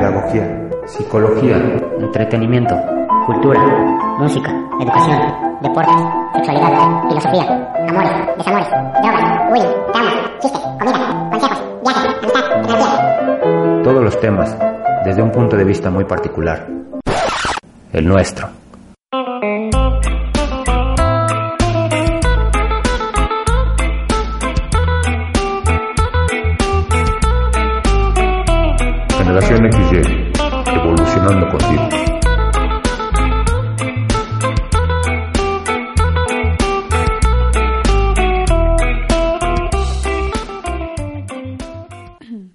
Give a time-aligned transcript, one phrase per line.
[0.00, 1.56] Pedagogía, psicología,
[1.98, 2.74] entretenimiento,
[3.26, 3.60] cultura,
[4.18, 4.50] música,
[4.80, 5.20] educación,
[5.60, 5.94] deportes,
[6.32, 8.68] sexualidad, filosofía, amores, desamores,
[9.02, 13.82] drogas, bullying, traumas, chistes, comida, consejos, viajes, amistad, energía.
[13.84, 14.56] Todos los temas
[15.04, 16.66] desde un punto de vista muy particular.
[17.92, 18.48] El nuestro.
[29.50, 31.88] Evolucionando contigo.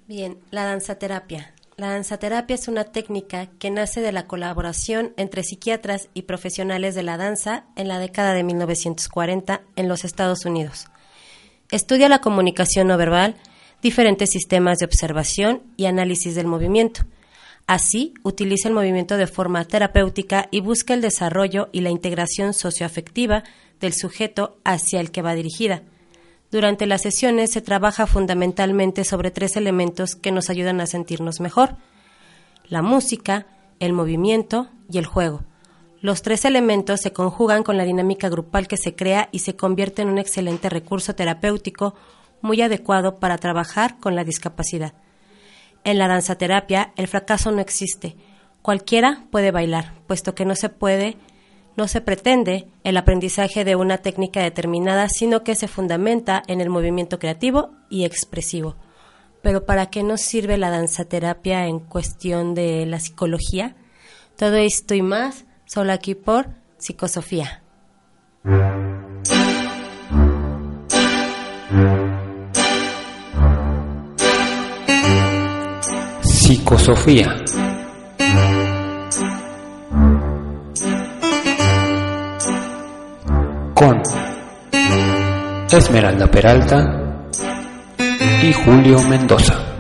[0.08, 1.54] Bien, la danzaterapia.
[1.76, 7.04] La danzaterapia es una técnica que nace de la colaboración entre psiquiatras y profesionales de
[7.04, 10.86] la danza en la década de 1940 en los Estados Unidos.
[11.72, 13.36] Estudia la comunicación no verbal,
[13.86, 17.02] diferentes sistemas de observación y análisis del movimiento.
[17.68, 23.44] Así, utiliza el movimiento de forma terapéutica y busca el desarrollo y la integración socioafectiva
[23.80, 25.84] del sujeto hacia el que va dirigida.
[26.50, 31.76] Durante las sesiones se trabaja fundamentalmente sobre tres elementos que nos ayudan a sentirnos mejor.
[32.68, 33.46] La música,
[33.80, 35.44] el movimiento y el juego.
[36.02, 40.02] Los tres elementos se conjugan con la dinámica grupal que se crea y se convierte
[40.02, 41.94] en un excelente recurso terapéutico
[42.46, 44.94] muy adecuado para trabajar con la discapacidad.
[45.84, 48.16] En la danzaterapia, el fracaso no existe.
[48.62, 51.18] Cualquiera puede bailar, puesto que no se puede,
[51.76, 56.70] no se pretende el aprendizaje de una técnica determinada, sino que se fundamenta en el
[56.70, 58.76] movimiento creativo y expresivo.
[59.42, 63.76] Pero ¿para qué nos sirve la danzaterapia en cuestión de la psicología?
[64.38, 66.48] Todo esto y más, solo aquí por
[66.78, 67.62] Psicosofía.
[76.86, 77.36] Psicosofía.
[83.74, 84.04] Con
[85.72, 87.26] Esmeralda Peralta
[88.44, 89.75] y Julio Mendoza.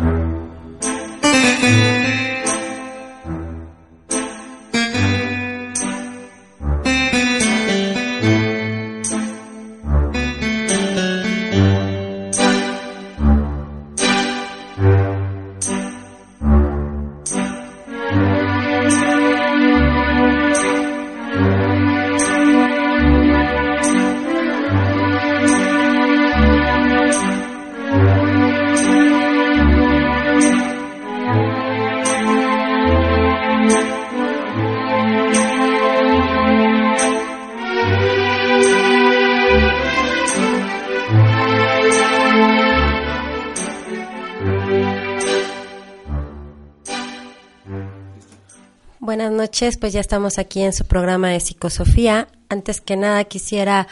[49.65, 52.27] Noches, pues ya estamos aquí en su programa de Psicosofía.
[52.49, 53.87] Antes que nada quisiera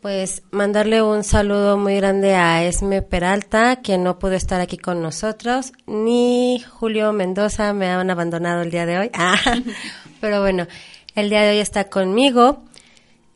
[0.00, 5.02] pues mandarle un saludo muy grande a Esme Peralta, quien no pudo estar aquí con
[5.02, 9.10] nosotros, ni Julio Mendoza me han abandonado el día de hoy.
[9.14, 9.36] Ah,
[10.20, 10.68] pero bueno,
[11.16, 12.62] el día de hoy está conmigo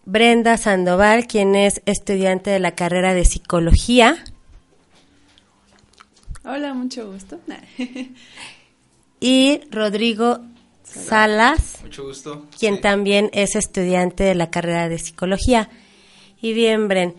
[0.05, 4.23] Brenda Sandoval, quien es estudiante de la carrera de psicología.
[6.45, 7.41] Hola, mucho gusto.
[9.21, 10.41] y Rodrigo
[10.93, 12.47] Salas, Mucho gusto.
[12.59, 12.81] quien Sí.
[12.81, 15.69] también es estudiante de la carrera de psicología.
[16.41, 17.15] Y bien, Bren,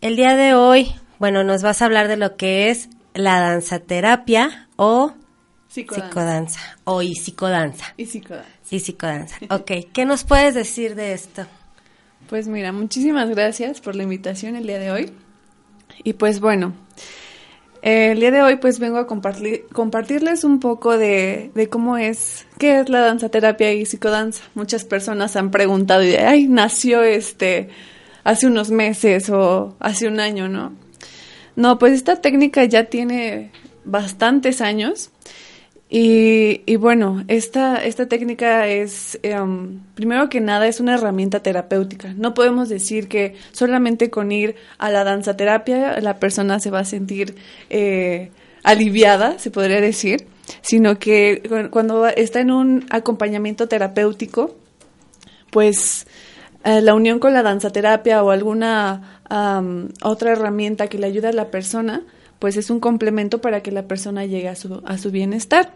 [0.00, 4.68] el día de hoy, bueno, nos vas a hablar de lo que es la danzaterapia
[4.76, 5.12] o
[5.68, 6.06] Psicodanza.
[6.08, 7.94] psicodanza o y psicodanza.
[7.96, 8.48] Y psicodanza.
[8.70, 9.36] Y psicodanza.
[9.50, 11.46] Ok, ¿qué nos puedes decir de esto?
[12.28, 15.12] Pues mira, muchísimas gracias por la invitación el día de hoy.
[16.04, 16.72] Y pues bueno,
[17.82, 22.46] el día de hoy pues vengo a compartir, compartirles un poco de, de cómo es,
[22.58, 24.44] qué es la danzaterapia y psicodanza.
[24.54, 27.68] Muchas personas han preguntado y de, ay, nació este
[28.24, 30.74] hace unos meses o hace un año, ¿no?
[31.56, 33.50] No, pues esta técnica ya tiene
[33.84, 35.10] bastantes años
[35.92, 42.14] Y, y bueno, esta, esta técnica es, em, primero que nada, es una herramienta terapéutica.
[42.14, 46.78] No podemos decir que solamente con ir a la danza terapia la persona se va
[46.78, 47.34] a sentir
[47.70, 48.30] eh,
[48.62, 50.28] aliviada, se podría decir,
[50.62, 51.42] sino que
[51.72, 54.54] cuando está en un acompañamiento terapéutico,
[55.50, 56.06] pues
[56.64, 59.22] eh, la unión con la danza terapia o alguna
[60.02, 62.02] otra herramienta que le ayude a la persona,
[62.40, 65.74] pues es un complemento para que la persona llegue a su, a su bienestar.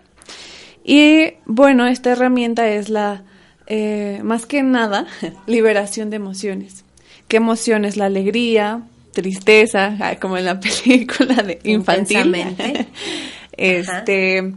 [0.82, 3.22] Y bueno, esta herramienta es la,
[3.66, 5.06] eh, más que nada,
[5.46, 6.84] liberación de emociones.
[7.28, 7.96] ¿Qué emociones?
[7.96, 8.82] La alegría,
[9.12, 12.34] tristeza, como en la película de infantil.
[13.52, 14.55] este,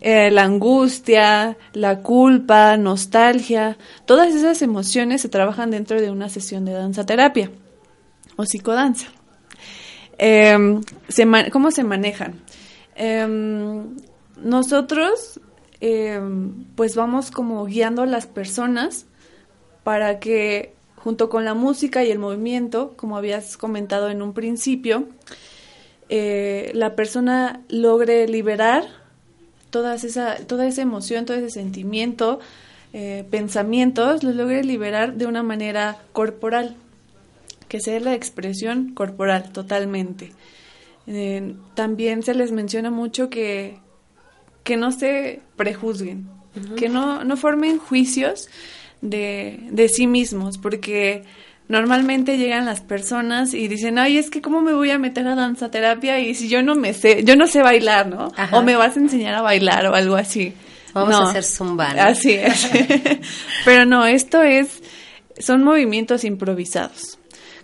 [0.00, 6.64] eh, la angustia, la culpa, nostalgia, todas esas emociones se trabajan dentro de una sesión
[6.64, 7.50] de danza terapia
[8.36, 9.08] o psicodanza.
[10.18, 10.80] Em,
[11.52, 12.34] ¿Cómo se manejan?
[12.96, 13.96] Em,
[14.42, 15.40] nosotros
[15.80, 19.06] em, pues vamos como guiando a las personas
[19.84, 25.08] para que junto con la música y el movimiento, como habías comentado en un principio,
[26.08, 28.84] eh, la persona logre liberar
[29.70, 32.40] toda esa, toda esa emoción, todo ese sentimiento,
[32.92, 36.76] eh, pensamientos, los logre liberar de una manera corporal
[37.68, 40.32] que sea la expresión corporal totalmente.
[41.06, 43.78] Eh, también se les menciona mucho que,
[44.62, 46.28] que no se prejuzguen,
[46.76, 48.48] que no, no formen juicios
[49.00, 51.24] de, de sí mismos, porque
[51.68, 55.34] normalmente llegan las personas y dicen, ay, es que cómo me voy a meter a
[55.34, 58.32] danza terapia y si yo no me sé, yo no sé bailar, ¿no?
[58.52, 60.54] O me vas a enseñar a bailar o algo así.
[60.94, 61.90] Vamos a hacer zumba.
[61.90, 62.68] Así es.
[63.64, 64.82] Pero no, esto es,
[65.38, 67.17] son movimientos improvisados.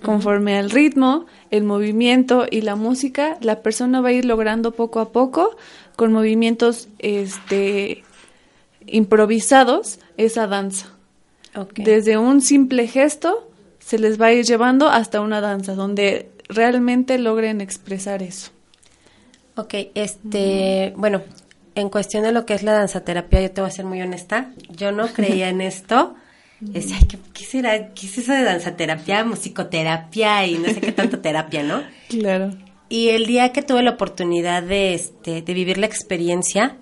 [0.05, 5.01] Conforme al ritmo, el movimiento y la música, la persona va a ir logrando poco
[5.01, 5.57] a poco,
[5.97, 8.05] con movimientos este,
[8.87, 10.89] improvisados, esa danza.
[11.77, 13.49] Desde un simple gesto
[13.79, 18.51] se les va a ir llevando hasta una danza donde realmente logren expresar eso.
[19.57, 21.23] Ok, este, bueno,
[21.75, 24.53] en cuestión de lo que es la danzaterapia, yo te voy a ser muy honesta,
[24.69, 26.15] yo no creía en esto
[26.61, 26.99] Decía,
[27.33, 27.89] ¿qué, será?
[27.93, 31.83] ¿Qué es eso de danzaterapia, musicoterapia y no sé qué tanto terapia, no?
[32.09, 32.51] Claro.
[32.89, 36.77] Y el día que tuve la oportunidad de, este, de vivir la experiencia,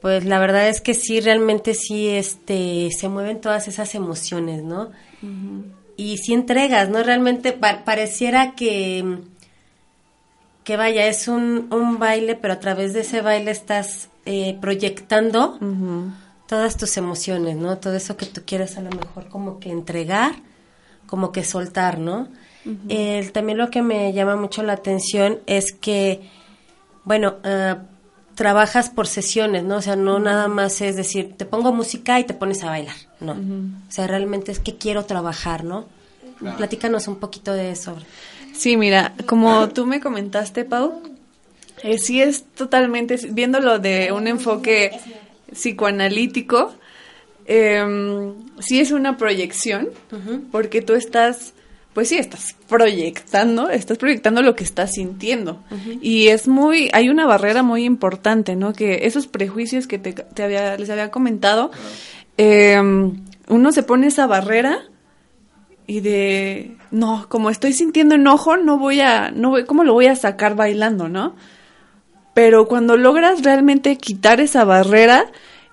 [0.00, 4.90] pues la verdad es que sí, realmente sí, este, se mueven todas esas emociones, ¿no?
[5.96, 7.02] Y sí entregas, ¿no?
[7.02, 9.18] Realmente pareciera que,
[10.64, 15.58] que vaya, es un, un baile, pero a través de ese baile estás eh, proyectando
[16.50, 17.78] todas tus emociones, ¿no?
[17.78, 20.32] Todo eso que tú quieres a lo mejor como que entregar,
[21.06, 22.28] como que soltar, ¿no?
[23.32, 26.28] también lo que me llama mucho la atención es que,
[27.04, 27.76] bueno, uh,
[28.34, 29.76] trabajas por sesiones, ¿no?
[29.76, 32.96] O sea, no nada más es decir, te pongo música y te pones a bailar,
[33.20, 33.32] no.
[33.32, 35.86] O sea, realmente es que quiero trabajar, ¿no?
[36.56, 37.96] Platícanos un poquito de eso.
[38.52, 41.00] Sí, mira, como tú me comentaste, Pau,
[41.82, 44.90] eh, sí es totalmente, viéndolo de un enfoque
[45.52, 46.72] psicoanalítico,
[47.46, 49.88] eh, sí es una proyección,
[50.52, 51.52] porque tú estás,
[51.94, 55.62] pues sí, estás proyectando, estás proyectando lo que estás sintiendo.
[56.00, 58.72] Y es muy, hay una barrera muy importante, ¿no?
[58.72, 61.72] Que esos prejuicios que te, había, les había comentado,
[62.36, 64.84] em, uno se pone esa barrera
[65.88, 70.06] y de, no, como estoy sintiendo enojo, no voy a, no voy, ¿cómo lo voy
[70.06, 71.34] a sacar bailando, no?
[72.34, 75.30] Pero cuando logras realmente quitar esa barrera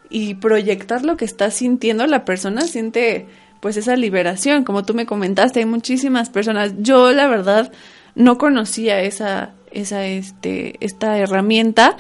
[0.10, 3.28] y proyectar lo que está sintiendo, la persona siente
[3.60, 6.74] pues esa liberación, como tú me comentaste, hay muchísimas personas.
[6.80, 7.72] Yo la verdad
[8.16, 11.98] no conocía esa esa este esta herramienta.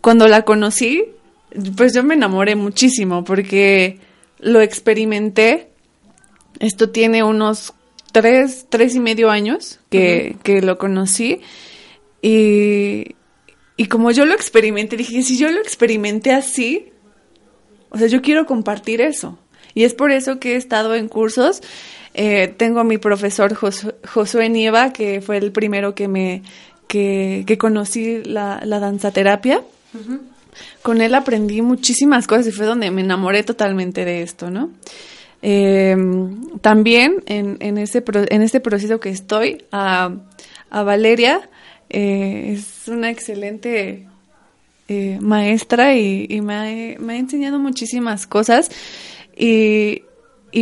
[0.00, 1.04] Cuando la conocí,
[1.76, 3.98] pues yo me enamoré muchísimo porque
[4.38, 5.68] lo experimenté.
[6.60, 7.74] Esto tiene unos
[8.12, 11.40] tres, tres y medio años que, que lo conocí.
[12.22, 13.14] Y,
[13.78, 16.88] y como yo lo experimenté, dije, si yo lo experimenté así,
[17.90, 19.38] o sea, yo quiero compartir eso.
[19.72, 21.62] Y es por eso que he estado en cursos.
[22.12, 26.42] Eh, tengo a mi profesor Josué Nieva, que fue el primero que me
[26.88, 29.62] que, que conocí la, la danzaterapia.
[30.82, 34.70] Con él aprendí muchísimas cosas y fue donde me enamoré totalmente de esto, ¿no?
[35.40, 40.16] Em, también en, en, ese, en este proceso que estoy, a,
[40.68, 41.48] a Valeria
[41.90, 44.06] eh, es una excelente
[44.88, 48.70] eh, maestra y, me, ha, enseñado muchísimas cosas.
[49.36, 50.02] Y,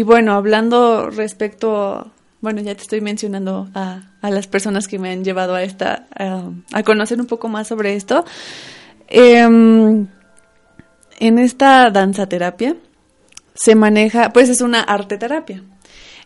[0.05, 5.55] bueno, hablando respecto, bueno, ya te estoy mencionando a, las personas que me han llevado
[5.55, 8.25] a esta, a, conocer un poco más sobre esto.
[9.09, 10.09] Em,
[11.19, 12.77] en esta danzaterapia
[13.55, 15.63] se maneja, pues es una arte terapia.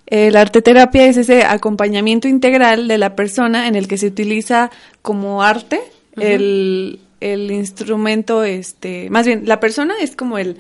[0.07, 4.09] Eh, la arte terapia es ese acompañamiento integral de la persona en el que se
[4.09, 4.71] utiliza
[5.03, 5.81] como arte
[6.17, 10.57] el, el, instrumento, este, más bien, la persona es como el,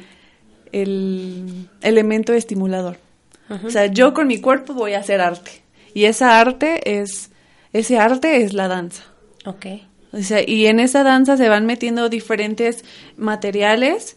[0.72, 2.98] el elemento estimulador.
[3.64, 5.50] O sea, yo con mi cuerpo voy a hacer arte.
[5.92, 7.30] Y esa arte es,
[7.72, 9.02] ese arte es la danza.
[9.44, 9.66] Ok.
[10.12, 12.84] O sea, y en esa danza se van metiendo diferentes
[13.16, 14.16] materiales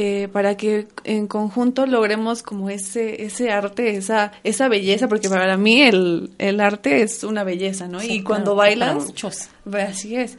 [0.00, 5.56] eh, para que en conjunto logremos como ese, ese arte, esa, esa belleza, porque para
[5.56, 8.00] mí el, el arte es una belleza, ¿no?
[8.00, 9.48] y cuando bailas, muchos.
[9.72, 10.36] así es.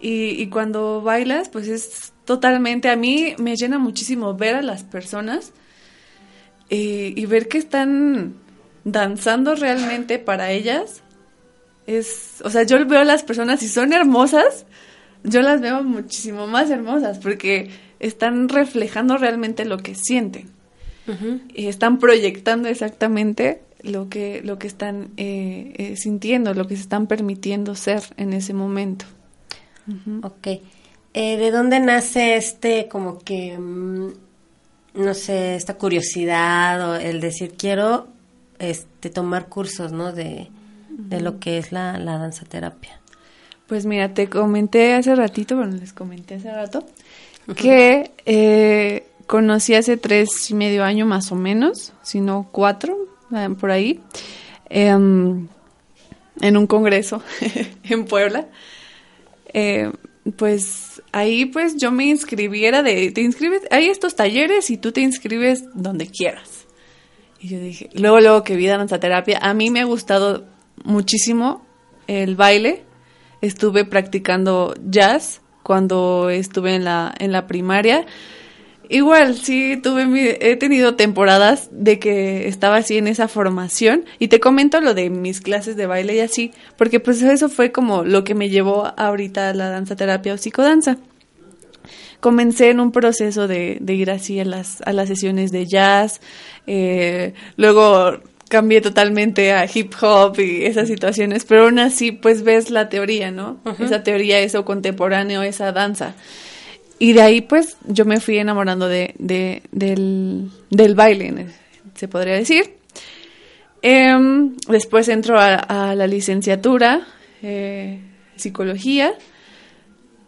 [0.00, 4.82] Y, y cuando bailas, pues es totalmente, a mí me llena muchísimo ver a las
[4.82, 5.52] personas
[6.68, 8.34] eh, y ver que están
[8.82, 11.04] danzando realmente para ellas.
[11.86, 14.66] Es, o sea, yo veo a las personas y son hermosas,
[15.22, 17.70] yo las veo muchísimo más hermosas porque
[18.08, 20.54] están reflejando realmente lo que sienten.
[21.54, 26.82] Y están proyectando exactamente lo que, lo que están eh, eh, sintiendo, lo que se
[26.82, 29.06] están permitiendo ser en ese momento.
[30.24, 30.48] Ok.
[31.14, 34.08] Eh, ¿De dónde nace este como que, mm,
[34.94, 38.08] no sé, esta curiosidad o el decir quiero
[38.58, 40.12] este, tomar cursos, ¿no?
[40.12, 40.48] De,
[40.90, 43.00] de lo que es la, la danza terapia.
[43.66, 46.86] Pues mira, te comenté hace ratito, bueno, les comenté hace rato,
[47.54, 52.96] que eh, conocí hace tres y medio año más o menos, si no cuatro,
[53.34, 54.00] eh, por ahí,
[54.68, 55.48] em,
[56.40, 57.22] en un congreso
[57.84, 58.48] en Puebla.
[59.52, 59.90] Eh,
[60.36, 65.00] pues ahí pues yo me inscribiera de, te inscribes, hay estos talleres y tú te
[65.00, 66.66] inscribes donde quieras.
[67.38, 70.46] Y yo dije, luego, luego que vi danza terapia, a mí me ha gustado
[70.82, 71.64] muchísimo
[72.06, 72.82] el baile.
[73.40, 78.06] Estuve practicando jazz cuando estuve en la, en la primaria.
[78.88, 84.28] Igual, sí, tuve mi, he tenido temporadas de que estaba así en esa formación y
[84.28, 88.04] te comento lo de mis clases de baile y así, porque pues eso fue como
[88.04, 90.98] lo que me llevó ahorita a la danza terapia o psicodanza.
[92.20, 96.20] Comencé en un proceso de, de ir así a las, a las sesiones de jazz,
[96.68, 102.70] eh, luego cambié totalmente a hip hop y esas situaciones, pero aún así pues ves
[102.70, 103.58] la teoría, ¿no?
[103.78, 106.14] Esa teoría, eso contemporáneo, esa danza.
[106.98, 111.46] Y de ahí pues yo me fui enamorando de, de del, del, baile,
[111.94, 112.76] se podría decir.
[113.82, 117.06] Em, después entro a, la licenciatura,
[117.42, 118.00] eh,
[118.36, 119.14] psicología,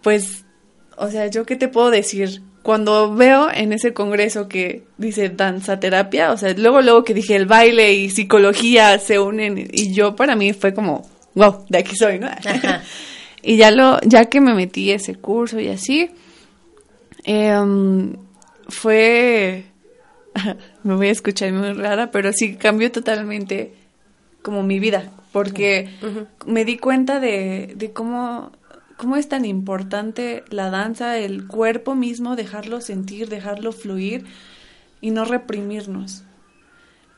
[0.02, 0.44] pues,
[0.96, 5.80] o sea, yo qué te puedo decir, cuando veo en ese congreso que dice danza
[5.80, 10.16] terapia, o sea, luego luego que dije el baile y psicología se unen y yo
[10.16, 12.28] para mí fue como, wow, de aquí soy, ¿no?
[13.42, 16.10] y ya lo ya que me metí ese curso y así
[17.24, 18.16] em,
[18.68, 19.64] fue
[20.82, 23.72] me voy a escuchar muy rara, pero sí cambió totalmente
[24.42, 25.88] como mi vida, porque
[26.46, 28.52] me di cuenta de, de cómo
[28.98, 34.26] cómo es tan importante la danza, el cuerpo mismo, dejarlo sentir, dejarlo fluir
[35.00, 36.24] y no reprimirnos.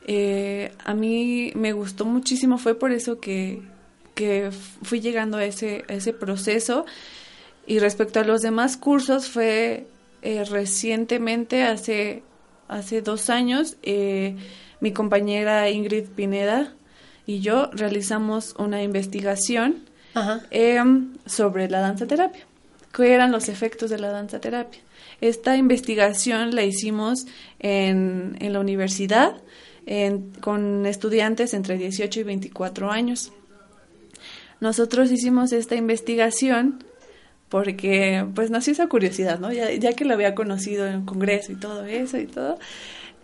[0.05, 3.63] Eh, a mí me gustó muchísimo, fue por eso que,
[4.13, 4.51] que
[4.83, 6.85] fui llegando a ese, ese proceso.
[7.65, 9.87] Y respecto a los demás cursos, fue
[10.21, 12.21] eh, recientemente, hace,
[12.67, 14.35] hace dos años, eh,
[14.81, 16.75] mi compañera Ingrid Pineda
[17.25, 19.90] y yo realizamos una investigación
[20.49, 22.45] Em, sobre la danza terapia.
[22.93, 24.81] ¿Qué eran los efectos de la danza terapia?
[25.21, 27.25] Esta investigación la hicimos
[27.59, 29.41] en, en la universidad
[30.41, 33.31] con estudiantes entre 18 y 24 años.
[34.59, 36.83] Nosotros hicimos esta investigación
[37.49, 39.51] porque pues nació esa curiosidad, ¿no?
[39.51, 42.57] Ya, ya que lo había conocido en el congreso y todo eso y todo,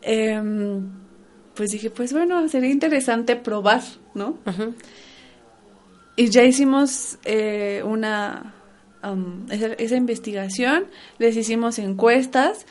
[0.02, 0.90] em,
[1.56, 3.82] pues dije, pues bueno, sería interesante probar,
[4.14, 4.38] ¿no?
[6.18, 8.56] Y ya hicimos eh, una
[9.04, 10.88] um, esa, investigación,
[11.20, 12.66] les hicimos encuestas,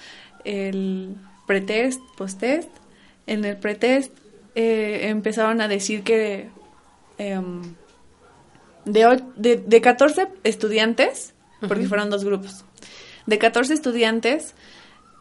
[0.45, 2.69] el pretest, posttest.
[3.26, 4.12] En el pretest
[4.57, 6.50] eh, empezaron a decir que
[7.19, 7.62] em,
[8.85, 11.35] de, de, de, 14 estudiantes,
[11.69, 12.65] porque fueron dos grupos,
[13.26, 14.55] de 14 estudiantes,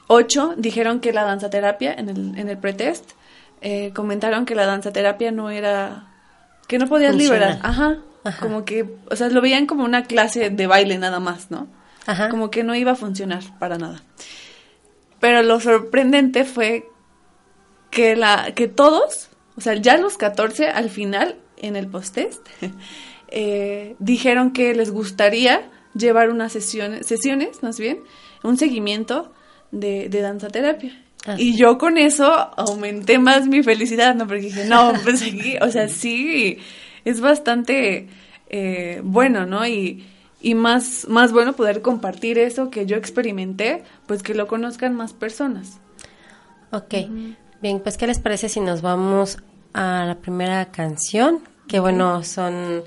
[0.07, 3.11] 8 dijeron que la danzaterapia en el, en el pretest,
[3.61, 6.07] eh, comentaron que la danzaterapia no era,
[6.67, 7.99] que no podías liberar, ajá,
[8.39, 11.67] como que, o sea, lo veían como una clase de baile nada más, ¿no?
[12.05, 12.29] Ajá.
[12.29, 14.03] Como que no iba a funcionar para nada.
[15.19, 16.89] Pero lo sorprendente fue
[17.89, 22.47] que, la, que todos, o sea, ya los 14 al final, en el post-test,
[23.29, 27.99] eh, dijeron que les gustaría llevar unas sesiones, sesiones más bien,
[28.43, 29.33] un seguimiento
[29.71, 31.01] de, de danza terapia.
[31.25, 31.35] Ah.
[31.37, 34.27] Y yo con eso aumenté más mi felicidad, ¿no?
[34.27, 36.59] Porque dije, no, pues aquí, o sea, sí,
[37.05, 38.09] es bastante
[38.49, 39.65] eh, bueno, ¿no?
[39.65, 40.05] Y,
[40.41, 45.13] y más, más bueno poder compartir eso que yo experimenté, pues que lo conozcan más
[45.13, 45.79] personas.
[46.71, 46.93] Ok,
[47.61, 49.39] bien, pues ¿qué les parece si nos vamos
[49.73, 51.39] a la primera canción?
[51.67, 52.83] Que bueno, son,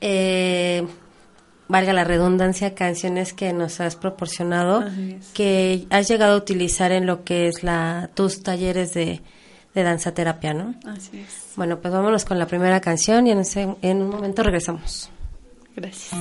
[0.00, 0.86] eh,
[1.68, 5.28] valga la redundancia, canciones que nos has proporcionado, es.
[5.32, 9.20] que has llegado a utilizar en lo que es la tus talleres de,
[9.74, 10.74] de danza terapia, ¿no?
[10.86, 11.52] Así es.
[11.56, 15.10] Bueno, pues vámonos con la primera canción y en, ese- en un momento regresamos.
[15.76, 16.12] Gracias.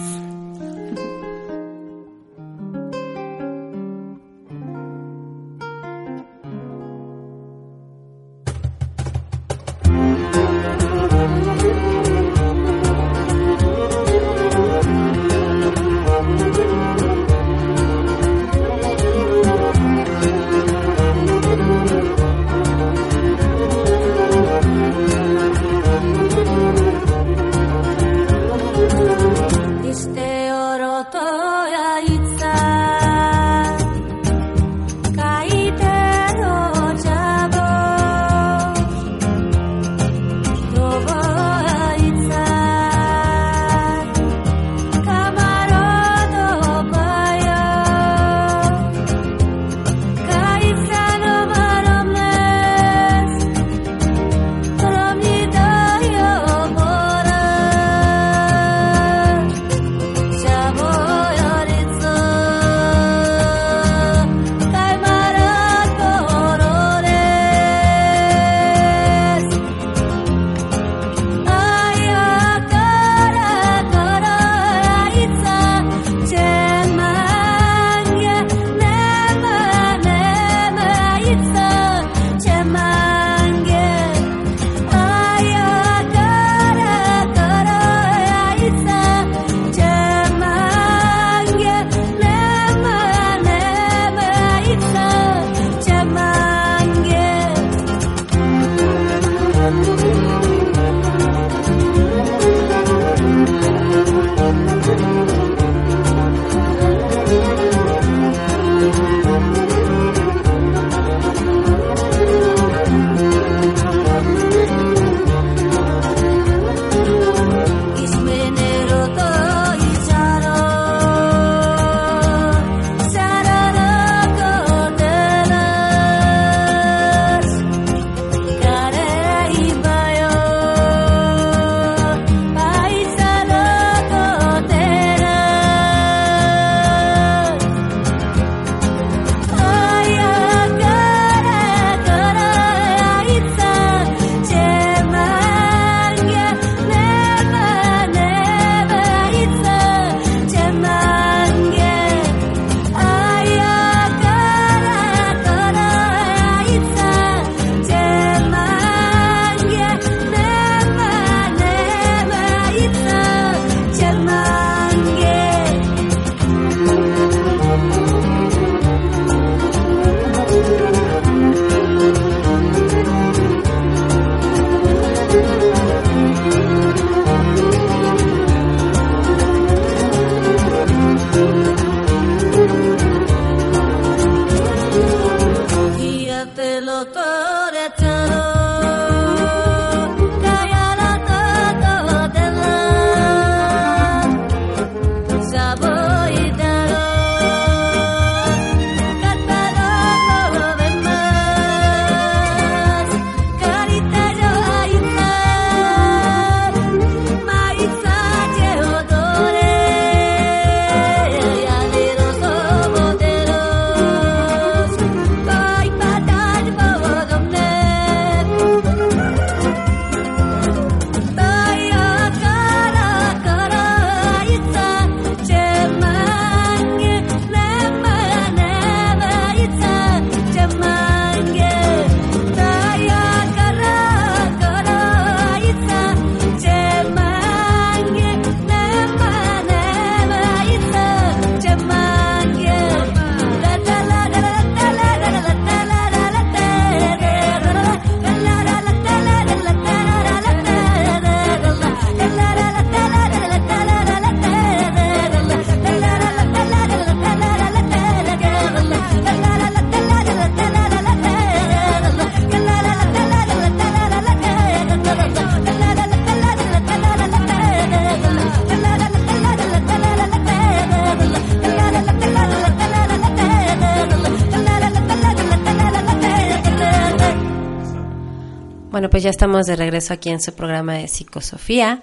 [279.13, 282.01] Pues ya estamos de regreso aquí en su programa de psicosofía.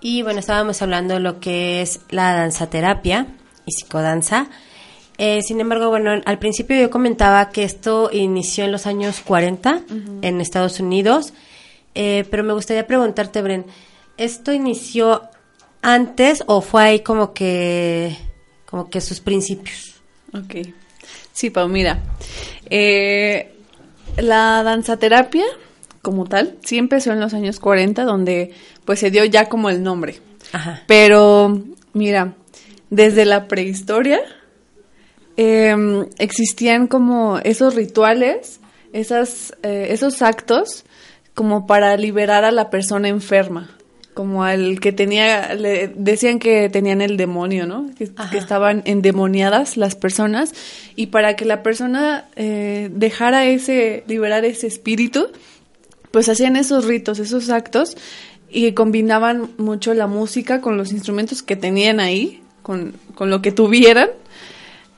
[0.00, 3.26] Y bueno, estábamos hablando de lo que es la danzaterapia
[3.66, 4.48] y psicodanza.
[5.18, 9.82] Eh, sin embargo, bueno, al principio yo comentaba que esto inició en los años 40
[10.22, 11.34] en Estados Unidos,
[11.94, 13.66] eh, pero me gustaría preguntarte, Bren,
[14.16, 15.28] ¿esto inició
[15.82, 18.16] antes o fue ahí como que,
[18.64, 19.96] como que sus principios?
[20.32, 20.66] Ok.
[21.30, 21.98] Sí, Pau, mira.
[22.70, 23.54] Eh,
[24.16, 25.44] la danzaterapia,
[26.02, 28.52] como tal, sí empezó en los años 40, donde
[28.84, 30.20] pues se dio ya como el nombre.
[30.52, 30.82] Ajá.
[30.86, 32.34] Pero, mira,
[32.90, 34.20] desde la prehistoria
[35.36, 38.60] em, existían como esos rituales,
[38.92, 40.84] esas, eh, esos actos
[41.34, 43.70] como para liberar a la persona enferma
[44.18, 47.88] como al que tenía, le decían que tenían el demonio, ¿no?
[47.96, 50.54] Que, que estaban endemoniadas las personas
[50.96, 55.28] y para que la persona eh, dejara ese, liberar ese espíritu,
[56.10, 57.96] pues hacían esos ritos, esos actos
[58.50, 63.52] y combinaban mucho la música con los instrumentos que tenían ahí, con, con lo que
[63.52, 64.10] tuvieran,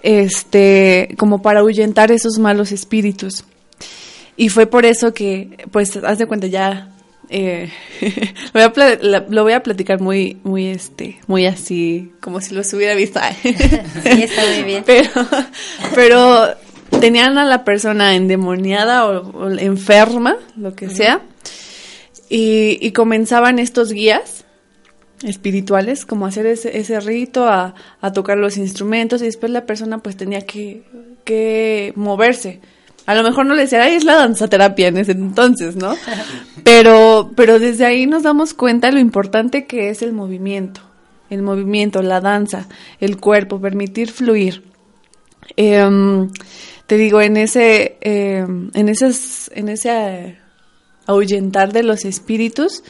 [0.02, 3.44] este, como para ahuyentar esos malos espíritus.
[4.36, 6.90] Y fue por eso que, pues, haz de cuenta, ya
[7.28, 7.70] eh,
[8.52, 12.94] voy a lo voy a platicar muy, muy, este, muy así, como si los hubiera
[12.94, 13.20] visto.
[13.42, 14.82] sí, está muy bien.
[14.84, 15.10] Pero,
[15.94, 16.54] pero
[16.98, 21.22] tenían a la persona endemoniada o, enferma, lo que sea,
[22.28, 24.44] y, y, comenzaban estos guías
[25.22, 29.98] espirituales, como hacer ese, ese rito, a, a, tocar los instrumentos, y después la persona
[29.98, 30.84] pues tenía que,
[31.24, 32.60] que moverse
[33.06, 35.96] a lo mejor no le decía, ay, es la danzaterapia en ese entonces, ¿no?
[36.62, 40.82] Pero, pero desde ahí nos damos cuenta de lo importante que es el movimiento,
[41.30, 42.68] el movimiento, la danza,
[43.00, 44.62] el cuerpo, permitir fluir.
[45.56, 46.30] Em,
[46.90, 50.38] te digo, en ese, em, en esas, en ese
[51.06, 52.82] ahuyentar de los espíritus,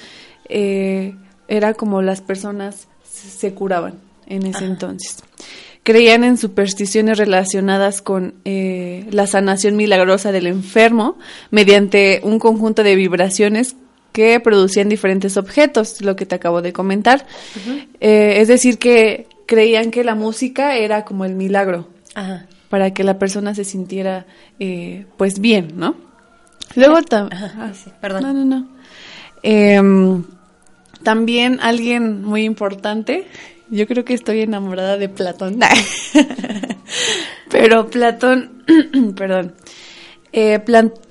[0.49, 1.15] eh,
[1.49, 5.19] era como las personas se curaban en ese entonces.
[5.83, 11.19] Creían en supersticiones relacionadas con eh, la sanación milagrosa del enfermo
[11.51, 13.77] mediante un conjunto de vibraciones
[14.13, 17.27] que producían diferentes objetos, lo que te acabo de comentar.
[18.01, 21.87] Eh, es decir, que creían que la música era como el milagro
[22.71, 24.27] para que la persona se sintiera
[24.59, 25.97] eh, pues bien, ¿no?
[26.75, 27.43] Luego también...
[27.43, 28.23] Ah, perdón.
[28.23, 28.69] No, no, no.
[29.43, 30.25] Em,
[31.03, 33.27] también alguien muy importante
[33.71, 35.61] yo creo que estoy enamorada de Platón.
[37.51, 38.65] Pero Platón,
[39.17, 39.55] perdón,
[40.33, 40.59] eh,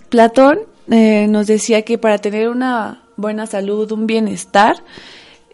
[0.09, 4.83] Platón eh, nos decía que para tener una buena salud, un bienestar,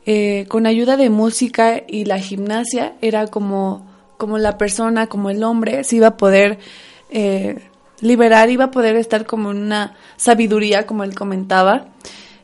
[0.05, 5.43] eh, con ayuda de música y la gimnasia era como, como la persona, como el
[5.43, 6.59] hombre, se iba a poder
[8.01, 11.87] liberar, iba a poder estar como en una sabiduría, como él comentaba,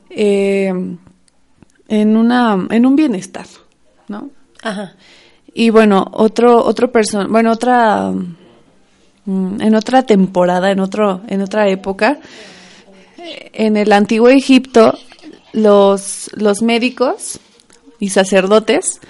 [0.10, 0.97] en,
[1.89, 3.45] una, en un bienestar,
[4.07, 4.29] ¿no?
[4.63, 4.95] Ajá.
[5.53, 8.12] Y bueno, otro, otro persona, bueno, otra,
[9.25, 12.19] mm, en otra temporada, en otro, en otra época,
[13.53, 14.97] en el antiguo Egipto,
[15.53, 17.39] los, los médicos
[17.99, 19.01] y sacerdotes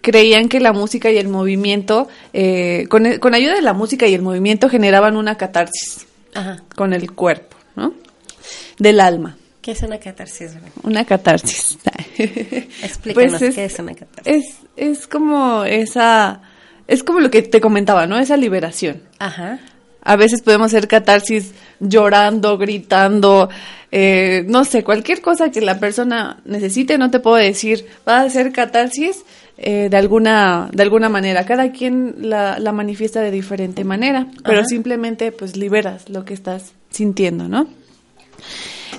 [0.00, 4.14] creían que la música y el movimiento, eh, con, con, ayuda de la música y
[4.14, 6.06] el movimiento generaban una catarsis
[6.76, 7.94] con el cuerpo, ¿no?
[8.78, 9.36] Del alma.
[9.60, 10.52] ¿Qué es una catarsis?
[10.82, 11.78] Una catarsis.
[12.18, 14.56] Explícanos pues qué es una catarsis.
[14.76, 16.40] Es, como esa,
[16.86, 18.18] es como lo que te comentaba, ¿no?
[18.18, 19.02] Esa liberación.
[19.18, 19.58] Ajá.
[20.00, 23.50] A veces podemos hacer catarsis llorando, gritando,
[23.90, 28.22] eh, no sé, cualquier cosa que la persona necesite, no te puedo decir, va a
[28.22, 29.24] hacer catarsis
[29.58, 31.44] eh, de alguna de alguna manera.
[31.44, 36.72] Cada quien la, la manifiesta de diferente manera, pero simplemente pues liberas lo que estás
[36.90, 37.66] sintiendo, ¿no?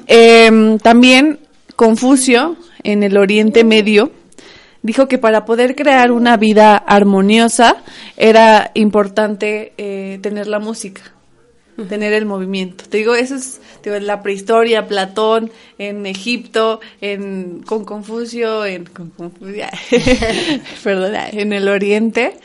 [0.07, 1.39] Eh, también
[1.75, 4.11] Confucio, en el Oriente Medio,
[4.81, 7.77] dijo que para poder crear una vida armoniosa
[8.17, 11.01] era importante eh, tener la música,
[11.87, 12.85] tener el movimiento.
[12.89, 19.11] Te digo, eso es la prehistoria, Platón, en Egipto, en, con Confucio, en, con
[20.83, 22.37] perdón, en el Oriente.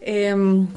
[0.00, 0.68] Em,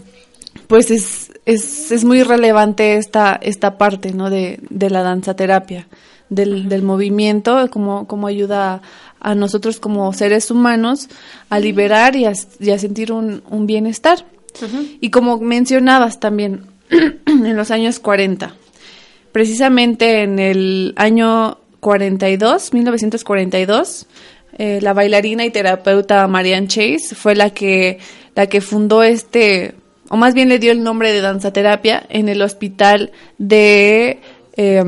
[0.68, 4.30] pues es, es, es, muy relevante esta, esta parte ¿no?
[4.30, 5.88] de, de la danza terapia
[6.32, 8.82] del, del movimiento, como, como ayuda
[9.20, 11.10] a, nosotros como seres humanos
[11.50, 14.26] a liberar y a, sentir un, un bienestar.
[15.00, 16.71] Y como mencionabas también,
[17.26, 18.54] en los años 40,
[19.32, 24.06] precisamente en el año 42, 1942,
[24.58, 28.00] eh, la bailarina y terapeuta Marianne Chase fue la que,
[28.36, 29.76] la que fundó este,
[30.10, 34.20] o más bien le dio el nombre de danzaterapia en el hospital de...
[34.58, 34.84] Eh,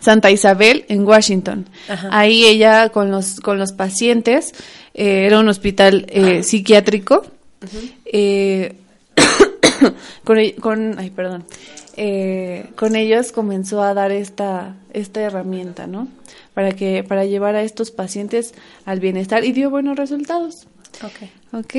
[0.00, 1.68] Santa Isabel en Washington.
[2.10, 4.52] Ahí ella con los, con los pacientes,
[4.94, 7.26] eh, era un hospital eh, psiquiátrico,
[10.24, 11.44] con, con, ay, perdón,
[12.76, 16.08] con ellos comenzó a dar esta, esta herramienta, ¿no?
[16.54, 20.66] Para que, para llevar a estos pacientes al bienestar y dio buenos resultados.
[21.02, 21.28] Ok.
[21.52, 21.74] Ok.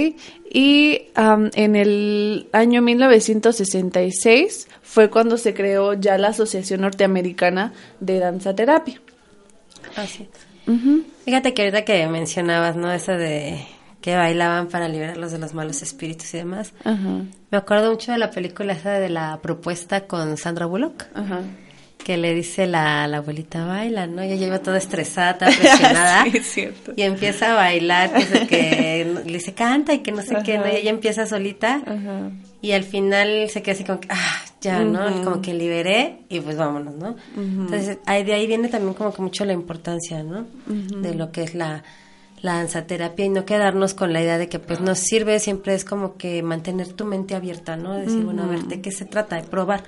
[0.51, 8.55] Y en el año 1966 fue cuando se creó ya la Asociación Norteamericana de Danza
[8.55, 9.01] Terapia.
[9.95, 10.27] Así.
[11.25, 12.91] Fíjate que ahorita que mencionabas, ¿no?
[12.91, 13.65] Eso de
[14.01, 16.73] que bailaban para liberarlos de los malos espíritus y demás.
[17.51, 21.05] Me acuerdo mucho de la película esa de la propuesta con Sandra Bullock.
[21.13, 21.41] Ajá
[22.07, 24.21] que le dice la, la abuelita baila, ¿no?
[24.21, 26.23] Ella lleva toda estresada, toda presionada.
[26.23, 26.93] sí, es cierto.
[26.95, 30.67] Y empieza a bailar, que, que le dice canta y que no sé qué, ¿no?
[30.67, 31.81] Y ella empieza solita.
[32.61, 35.21] Y al final se queda así como que, ah, ya, ¿no?
[35.21, 37.17] Como que liberé y pues vámonos, ¿no?
[37.35, 40.45] Entonces, ahí, de ahí viene también como que mucho la importancia, ¿no?
[40.65, 41.83] De lo que es la,
[42.47, 45.85] la danzaterapia y no quedarnos con la idea de que pues nos sirve, siempre es
[45.85, 47.93] como que mantener tu mente abierta, ¿no?
[47.93, 49.35] Decir, bueno, a ver, ¿de qué se trata?
[49.35, 49.83] De probar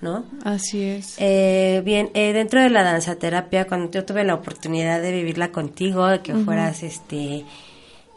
[0.00, 0.24] ¿no?
[0.44, 1.16] Así es.
[1.18, 6.06] Eh, bien, eh, dentro de la danzaterapia, cuando yo tuve la oportunidad de vivirla contigo,
[6.06, 7.44] de que fueras este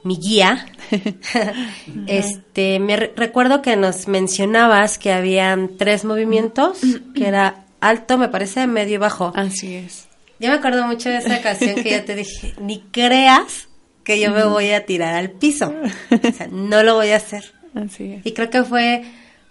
[0.04, 0.68] mi guía,
[2.08, 6.80] este me recuerdo que nos mencionabas que habían tres movimientos,
[7.16, 9.32] que era alto, me parece, medio y bajo.
[9.36, 10.08] Así es.
[10.40, 13.67] Yo me acuerdo mucho de esa ocasión que yo te dije, ni creas
[14.08, 15.76] que yo me voy a tirar al piso.
[16.12, 17.52] O sea, no lo voy a hacer.
[17.76, 18.26] Así es.
[18.26, 19.04] Y creo que fue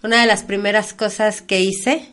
[0.03, 2.09] una de las primeras cosas que hice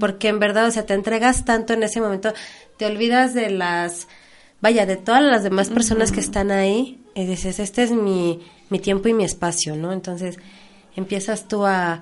[0.00, 2.32] porque en verdad, o sea, te entregas tanto en ese momento,
[2.78, 4.08] te olvidas de las,
[4.62, 8.78] vaya, de todas las demás personas que están ahí y dices, este es mi, mi
[8.78, 9.92] tiempo y mi espacio, ¿no?
[9.92, 10.38] Entonces
[10.96, 12.00] empiezas tú a,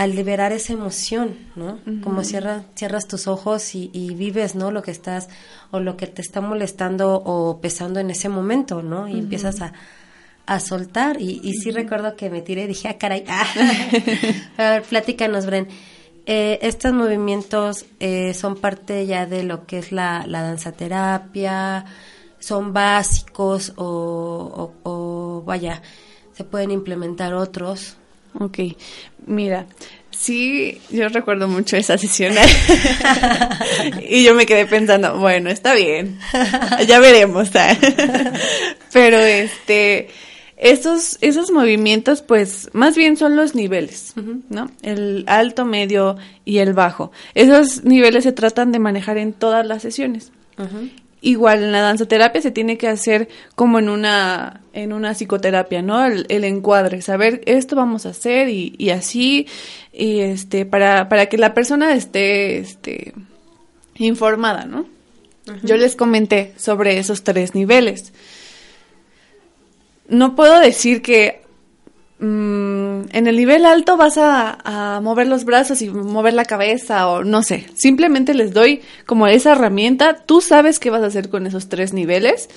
[0.00, 1.78] a liberar esa emoción, ¿no?
[2.02, 4.70] Como cierra, cierras tus ojos y, y, vives, ¿no?
[4.70, 5.28] Lo que estás
[5.72, 9.08] o lo que te está molestando o pesando en ese momento, ¿no?
[9.08, 9.74] Y empiezas a,
[10.46, 11.20] a soltar.
[11.20, 13.46] Y, y sí recuerdo que me tiré y dije, ah, caray, ah.
[14.56, 15.68] a ver, platícanos, Bren.
[16.24, 21.84] Eh, estos movimientos eh, son parte ya de lo que es la, la danzaterapia,
[22.38, 25.82] son básicos o, o, vaya,
[26.32, 27.98] se pueden implementar otros.
[28.38, 28.58] Ok,
[29.26, 29.66] mira,
[30.10, 32.34] sí, yo recuerdo mucho esa sesión
[34.08, 36.18] y yo me quedé pensando, bueno, está bien,
[36.86, 37.50] ya veremos,
[38.92, 40.08] pero este
[40.60, 44.12] esos, esos movimientos, pues, más bien son los niveles,
[44.50, 44.70] ¿no?
[44.82, 47.12] El alto, medio y el bajo.
[47.34, 50.32] Esos niveles se tratan de manejar en todas las sesiones.
[51.20, 56.04] Igual en la danzoterapia se tiene que hacer como en una, en una psicoterapia, ¿no?
[56.04, 59.46] El, encuadre, saber esto vamos a hacer y, y así,
[59.92, 63.12] y este, para, para que la persona esté, este,
[63.96, 64.86] informada, ¿no?
[65.62, 68.12] Yo les comenté sobre esos tres niveles
[70.10, 71.40] no puedo decir que
[72.20, 77.24] mm, en el nivel alto vas a, mover los brazos y mover la cabeza o
[77.24, 77.66] no sé.
[77.74, 80.14] Simplemente les doy como esa herramienta.
[80.14, 82.48] Tú sabes qué vas a hacer con esos tres niveles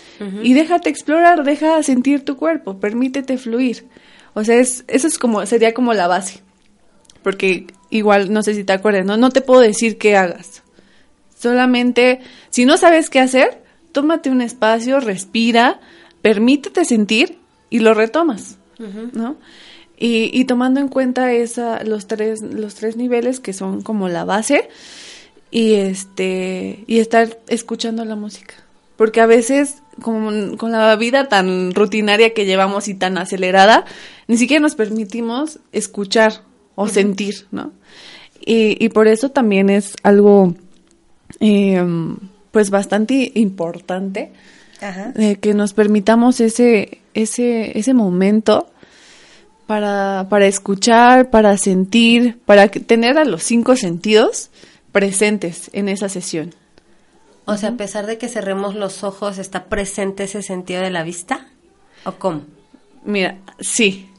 [0.41, 3.88] y déjate explorar, deja sentir tu cuerpo, permítete fluir.
[4.34, 6.41] O sea, es, eso es como, sería como la base.
[7.21, 9.17] Porque igual, no sé si te acuerdas, ¿no?
[9.17, 10.63] No te puedo decir qué hagas.
[11.38, 15.80] Solamente, si no sabes qué hacer, tómate un espacio, respira,
[16.21, 18.58] permítete sentir y lo retomas,
[19.13, 19.38] ¿no?
[19.98, 24.26] Y, y, tomando en cuenta esa, los tres, los tres niveles que son como la
[24.26, 24.69] base
[25.52, 28.56] y este, y estar escuchando la música.
[28.98, 33.86] Porque a veces, con, con la vida tan rutinaria que llevamos y tan acelerada,
[34.28, 36.41] ni siquiera nos permitimos escuchar
[36.76, 37.72] o sentir, ¿no?
[38.46, 40.56] Y, y, por eso también es algo,
[41.39, 41.82] eh,
[42.52, 44.34] pues bastante importante
[45.39, 48.73] que nos permitamos ese, ese, ese momento
[49.65, 54.49] para, para escuchar, para sentir, para tener a los cinco sentidos
[54.91, 56.54] presentes en esa sesión.
[57.45, 61.04] O sea, a pesar de que cerremos los ojos, ¿está presente ese sentido de la
[61.04, 61.47] vista?
[62.06, 62.41] ¿O cómo?
[63.04, 64.10] Mira, sí.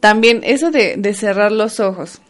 [0.00, 2.20] También eso de, de cerrar los ojos.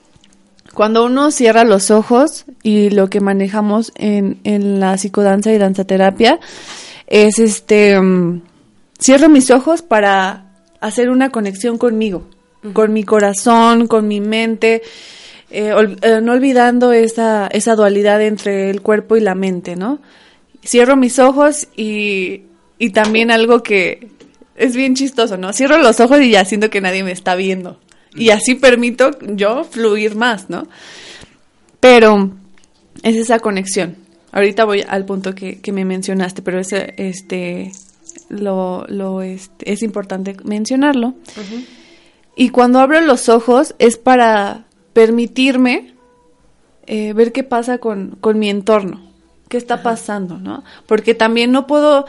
[0.74, 6.40] Cuando uno cierra los ojos y lo que manejamos en, en la psicodanza y danzaterapia
[7.06, 8.40] es este, mm,
[8.98, 10.41] cierro mis ojos para
[10.83, 12.25] hacer una conexión conmigo,
[12.73, 14.83] con mi corazón, con mi mente,
[15.51, 20.01] eh, eh, no olvidando esa, esa dualidad entre el cuerpo y la mente, ¿no?
[20.64, 22.42] Cierro mis ojos y,
[22.79, 24.09] y también algo que
[24.57, 25.53] es bien chistoso, ¿no?
[25.53, 27.81] Cierro los ojos y ya siento que nadie me está viendo.
[28.14, 30.68] Y así permito yo fluir más, ¿no?
[31.81, 32.31] Pero
[33.03, 37.71] es esa conexión ahorita voy al punto que, que me mencionaste, pero ese, este,
[38.29, 41.15] lo, lo, este, es importante mencionarlo.
[42.35, 45.95] Y cuando abro los ojos es para permitirme
[46.87, 49.01] eh, ver qué pasa con, con mi entorno,
[49.49, 50.65] qué está pasando, ¿no?
[50.87, 52.07] Porque también no puedo,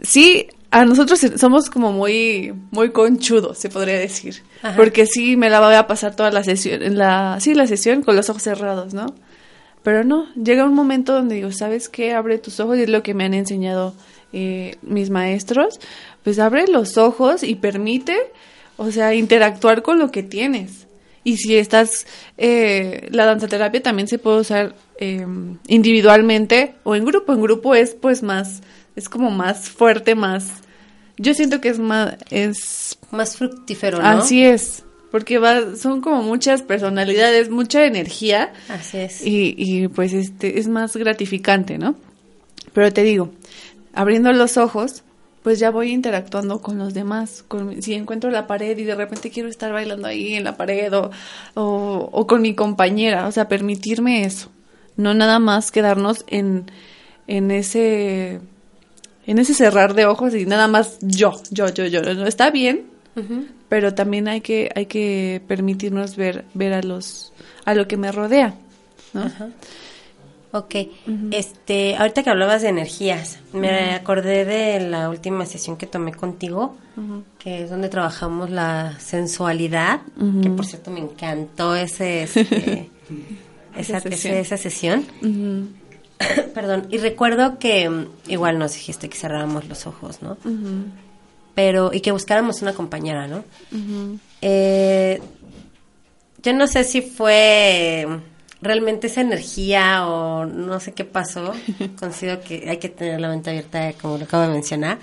[0.00, 4.42] sí, a nosotros somos como muy, muy conchudos, se podría decir.
[4.76, 8.16] Porque sí, me la voy a pasar toda la sesión, la, sí, la sesión con
[8.16, 9.06] los ojos cerrados, ¿no?
[9.84, 12.14] Pero no, llega un momento donde digo, ¿sabes qué?
[12.14, 13.94] Abre tus ojos y es lo que me han enseñado
[14.34, 15.80] eh, mis maestros.
[16.24, 18.16] Pues abre los ojos y permite,
[18.76, 20.86] o sea, interactuar con lo que tienes.
[21.22, 25.26] Y si estás, eh, la danzaterapia también se puede usar eh,
[25.68, 27.32] individualmente o en grupo.
[27.32, 28.60] En grupo es pues más,
[28.96, 30.50] es como más fuerte, más
[31.16, 34.06] yo siento que es más es más fructífero, ¿no?
[34.06, 38.52] Así es, porque va son como muchas personalidades, mucha energía.
[38.68, 39.24] Así es.
[39.24, 41.94] Y, y pues este es más gratificante, ¿no?
[42.72, 43.30] Pero te digo,
[43.94, 45.02] abriendo los ojos,
[45.42, 47.44] pues ya voy interactuando con los demás.
[47.46, 50.92] Con, si encuentro la pared y de repente quiero estar bailando ahí en la pared
[50.94, 51.10] o,
[51.54, 54.50] o, o, con mi compañera, o sea, permitirme eso.
[54.96, 56.70] No nada más quedarnos en,
[57.26, 58.40] en ese
[59.26, 62.02] en ese cerrar de ojos y nada más yo, yo, yo, yo.
[62.02, 62.86] No está bien,
[63.68, 67.32] pero también hay que, hay que permitirnos ver, ver a los,
[67.64, 68.54] a lo que me rodea,
[69.12, 69.30] ¿no?
[70.54, 70.76] Ok,
[71.32, 76.76] este, ahorita que hablabas de energías, me acordé de la última sesión que tomé contigo,
[77.40, 80.02] que es donde trabajamos la sensualidad,
[80.44, 82.88] que por cierto me encantó ese, este,
[83.76, 84.34] esa, sesión.
[84.34, 85.04] esa sesión.
[86.54, 90.36] Perdón, y recuerdo que mm, igual nos dijiste que cerráramos los ojos, ¿no?
[91.56, 93.42] Pero, y que buscáramos una compañera, ¿no?
[94.40, 95.20] eh,
[96.44, 98.06] yo no sé si fue
[98.64, 101.52] realmente esa energía o no sé qué pasó.
[102.00, 104.98] Considero que hay que tener la mente abierta, como lo acabo de mencionar.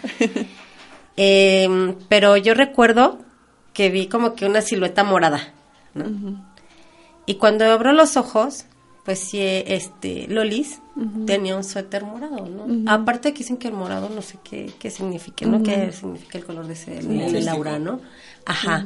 [1.17, 3.19] eh, pero yo recuerdo
[3.73, 5.53] que vi como que una silueta morada,
[5.93, 6.43] ¿no?
[7.25, 8.65] Y cuando abro los ojos,
[9.05, 10.79] pues sí, este, Lolis
[11.25, 12.91] tenía un suéter morado, ¿no?
[12.91, 15.63] Aparte que dicen que el morado no sé qué, qué significa, ¿no?
[15.63, 18.01] ¿Qué significa el color de ese, el, aura, ¿no?
[18.45, 18.83] Ajá.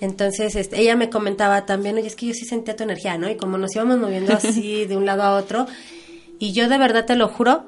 [0.00, 3.30] Entonces, este, ella me comentaba también, oye, es que yo sí sentía tu energía, ¿no?
[3.30, 5.66] Y como nos íbamos moviendo así de un lado a otro,
[6.38, 7.64] y yo de verdad te lo juro,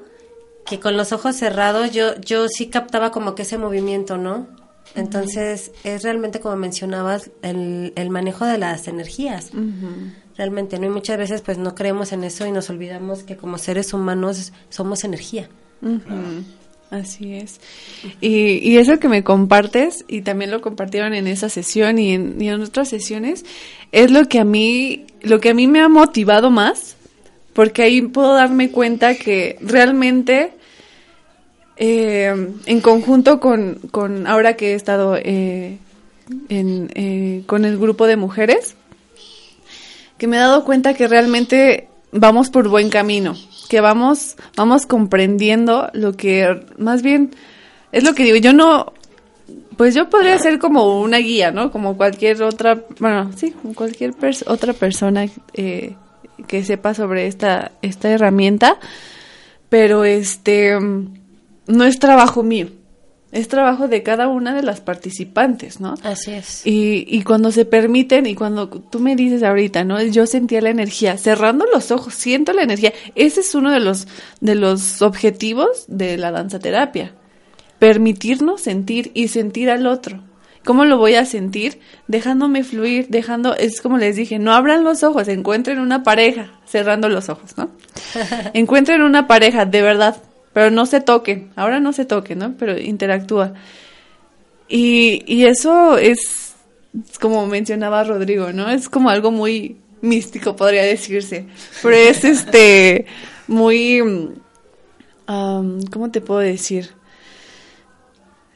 [0.67, 4.47] que con los ojos cerrados yo, yo sí captaba como que ese movimiento, ¿no?
[4.95, 9.51] Entonces, es realmente como mencionabas, el, el manejo de las energías
[10.37, 10.87] realmente, ¿no?
[10.87, 14.53] Y muchas veces pues no creemos en eso y nos olvidamos que como seres humanos
[14.71, 15.49] somos energía.
[16.91, 17.61] Así es.
[18.21, 22.41] Y, y, eso que me compartes, y también lo compartieron en esa sesión y en,
[22.41, 23.45] y en, otras sesiones,
[23.93, 26.97] es lo que a mí, lo que a mí me ha motivado más,
[27.53, 30.53] porque ahí puedo darme cuenta que realmente,
[31.77, 35.77] eh, en conjunto con, con, ahora que he estado eh,
[36.49, 38.77] en, eh, con el grupo de mujeres,
[40.17, 43.37] que me he dado cuenta que realmente vamos por buen camino,
[43.69, 47.31] que vamos, vamos comprendiendo lo que más bien
[47.93, 48.93] es lo que digo, yo no,
[49.77, 51.71] pues yo podría ser como una guía, ¿no?
[51.71, 54.15] Como cualquier otra, bueno, sí, cualquier
[54.47, 55.95] otra persona eh,
[56.47, 58.79] que sepa sobre esta, esta herramienta,
[59.69, 62.69] pero este, no es trabajo mío
[63.31, 65.95] es trabajo de cada una de las participantes, ¿no?
[66.03, 66.67] Así es.
[66.67, 70.03] Y, y cuando se permiten y cuando tú me dices ahorita, ¿no?
[70.03, 72.93] Yo sentía la energía, cerrando los ojos, siento la energía.
[73.15, 74.09] Ese es uno de los,
[74.41, 77.13] de los objetivos de la danza terapia.
[77.79, 80.23] Permitirnos sentir y sentir al otro.
[80.65, 81.81] ¿Cómo lo voy a sentir?
[82.09, 87.09] Dejándome fluir, dejando, es como les dije, no abran los ojos, encuentren una pareja, cerrando
[87.09, 87.71] los ojos, ¿no?
[88.53, 90.23] encuentren una pareja, de verdad,
[90.59, 92.55] pero no se toquen, ahora no se toquen, ¿no?
[92.59, 93.55] Pero interactúa.
[94.69, 96.57] Y, y eso es,
[97.21, 98.69] como mencionaba Rodrigo, ¿no?
[98.69, 101.47] Es como algo muy místico, podría decirse.
[101.81, 103.07] Pero es este,
[103.47, 106.91] muy, um, ¿cómo te puedo decir?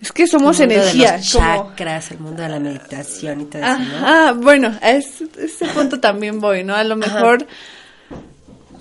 [0.00, 1.12] Es que somos el mundo energía.
[1.12, 3.98] De los chakras, el mundo de la meditación y todo eso, ¿no?
[4.04, 6.74] Ah, bueno, a ese, ese, punto también voy, ¿no?
[6.74, 8.20] A lo mejor, Ajá.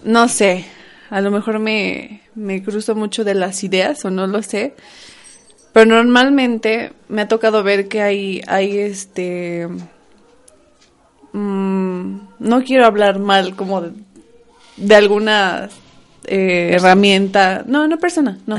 [0.06, 0.66] no sé,
[1.12, 4.74] a lo mejor me, me cruzo mucho de las ideas o no lo sé.
[5.74, 9.68] Pero normalmente me ha tocado ver que hay, hay este...
[11.34, 13.92] Mmm, no quiero hablar mal como de,
[14.78, 15.70] de alguna
[16.28, 17.64] eh, herramienta.
[17.68, 18.56] No, no persona, no.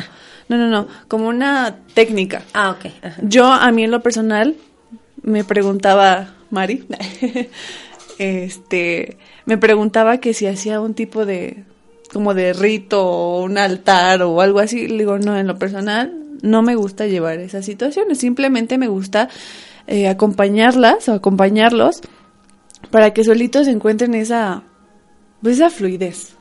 [0.48, 0.88] No, no, no.
[1.09, 2.42] Como una técnica.
[2.53, 2.92] Ah, ok.
[3.03, 3.16] Ajá.
[3.22, 4.57] Yo, a mí en lo personal,
[5.22, 6.84] me preguntaba, Mari,
[8.18, 11.64] este, me preguntaba que si hacía un tipo de,
[12.12, 14.86] como de rito o un altar o algo así.
[14.86, 19.28] Le digo, no, en lo personal no me gusta llevar esas situaciones, simplemente me gusta
[19.86, 22.00] eh, acompañarlas o acompañarlos
[22.90, 24.62] para que solitos encuentren esa,
[25.40, 26.34] pues, esa fluidez.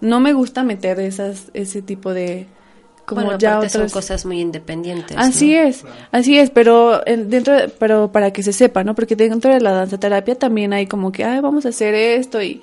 [0.00, 2.46] No me gusta meter esas, ese tipo de,
[3.04, 5.16] como bueno, ya otras son cosas muy independientes.
[5.16, 8.94] Así es, así es, pero dentro, pero para que se sepa, ¿no?
[8.94, 12.40] Porque dentro de la danza terapia también hay como que, ay, vamos a hacer esto
[12.40, 12.62] y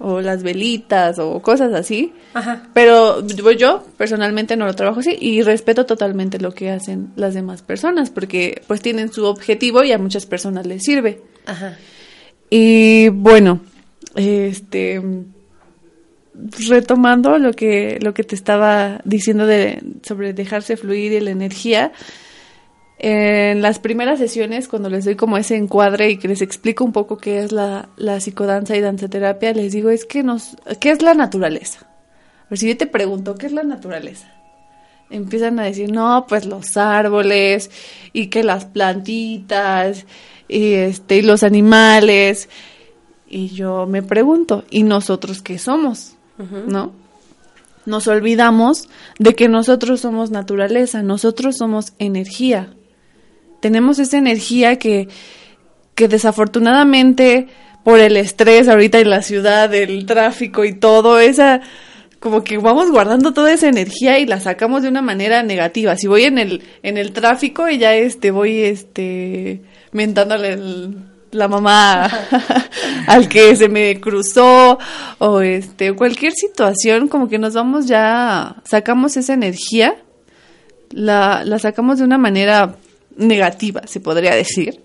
[0.00, 2.12] o las velitas o cosas así.
[2.34, 2.68] Ajá.
[2.74, 3.24] Pero
[3.56, 8.10] yo personalmente no lo trabajo así y respeto totalmente lo que hacen las demás personas
[8.10, 11.20] porque pues tienen su objetivo y a muchas personas les sirve.
[11.46, 11.76] Ajá.
[12.48, 13.60] Y bueno,
[14.16, 15.00] este
[16.68, 21.92] retomando lo que lo que te estaba diciendo de sobre dejarse fluir y la energía,
[23.02, 26.92] en las primeras sesiones, cuando les doy como ese encuadre y que les explico un
[26.92, 31.00] poco qué es la, la psicodanza y danzaterapia, les digo, es que nos, ¿qué es
[31.00, 31.86] la naturaleza?
[32.52, 34.30] Si yo te pregunto, ¿qué es la naturaleza?
[35.08, 37.70] Empiezan a decir, no, pues los árboles,
[38.12, 40.04] y que las plantitas,
[40.46, 42.50] y este, y los animales.
[43.26, 46.16] Y yo me pregunto, ¿y nosotros qué somos?
[46.66, 46.92] ¿No?
[47.86, 52.74] Nos olvidamos de que nosotros somos naturaleza, nosotros somos energía
[53.60, 55.08] tenemos esa energía que,
[55.94, 57.48] que desafortunadamente
[57.84, 61.60] por el estrés ahorita en la ciudad, el tráfico y todo, esa
[62.20, 65.96] como que vamos guardando toda esa energía y la sacamos de una manera negativa.
[65.96, 70.58] Si voy en el en el tráfico y ya este voy este mentándole
[71.32, 72.10] la mamá
[73.06, 74.78] al que se me cruzó
[75.18, 79.94] o este cualquier situación como que nos vamos ya sacamos esa energía
[80.90, 82.74] la, la sacamos de una manera
[83.20, 84.82] negativa, se podría decir.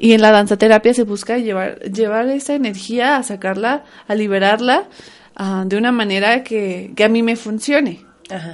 [0.00, 4.88] Y en la danza terapia se busca llevar, llevar esa energía a sacarla, a liberarla
[5.36, 8.00] ah, de una manera que, a mí me funcione.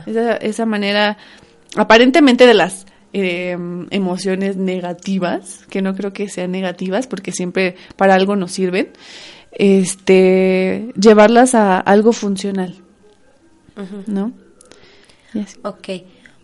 [0.04, 1.16] Esa, esa, manera,
[1.74, 8.14] aparentemente de las em, emociones negativas, que no creo que sean negativas porque siempre para
[8.14, 8.90] algo nos sirven,
[9.52, 12.74] este, llevarlas a algo funcional.
[14.06, 14.32] ¿No?
[15.62, 15.88] Ok.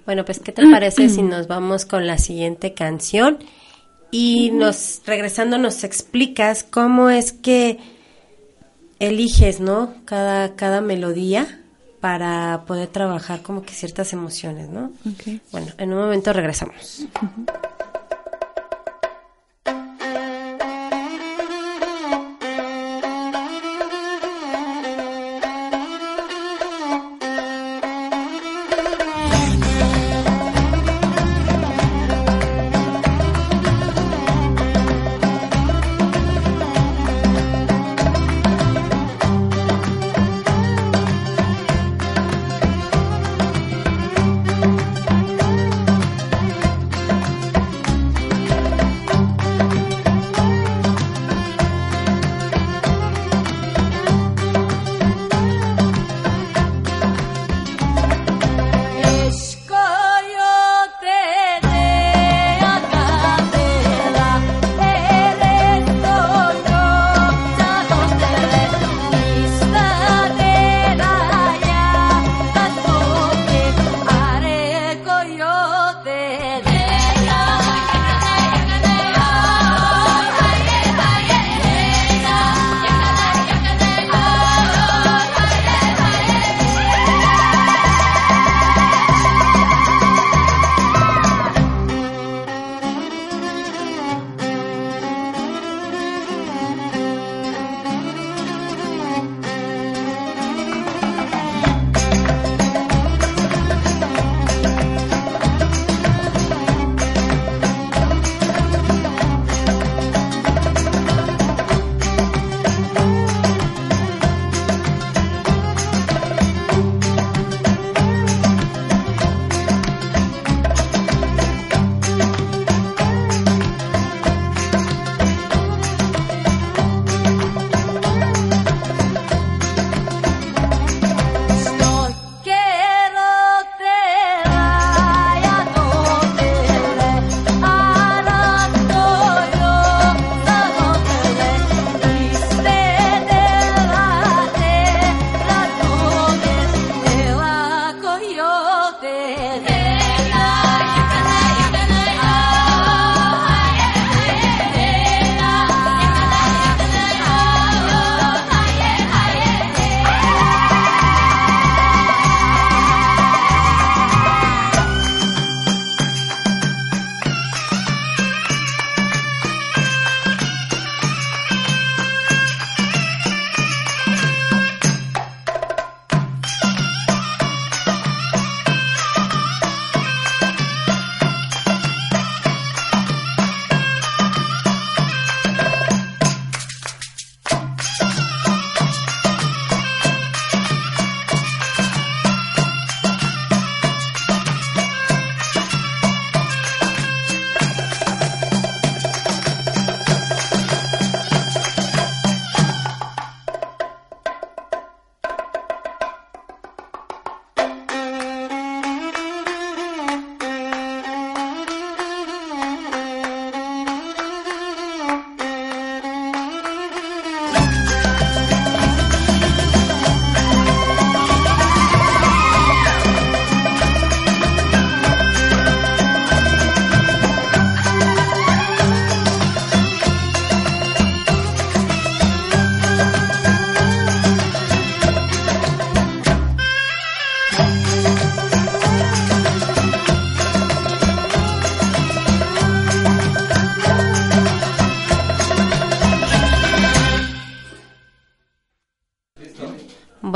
[0.06, 3.38] Bueno, pues ¿qué te parece si nos vamos con la siguiente canción?
[4.10, 7.78] Y nos, regresando, nos explicas cómo es que
[8.98, 9.94] eliges, ¿no?
[10.04, 11.60] Cada, cada melodía
[12.00, 14.92] para poder trabajar como que ciertas emociones, ¿no?
[15.50, 17.06] Bueno, en un momento regresamos.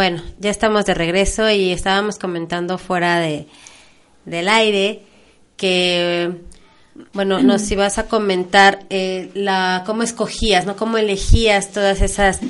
[0.00, 3.46] Bueno, ya estamos de regreso y estábamos comentando fuera de
[4.24, 5.02] del aire
[5.58, 6.40] que
[7.12, 10.74] bueno, nos ibas a comentar eh, la cómo escogías, ¿no?
[10.74, 12.40] Cómo elegías todas esas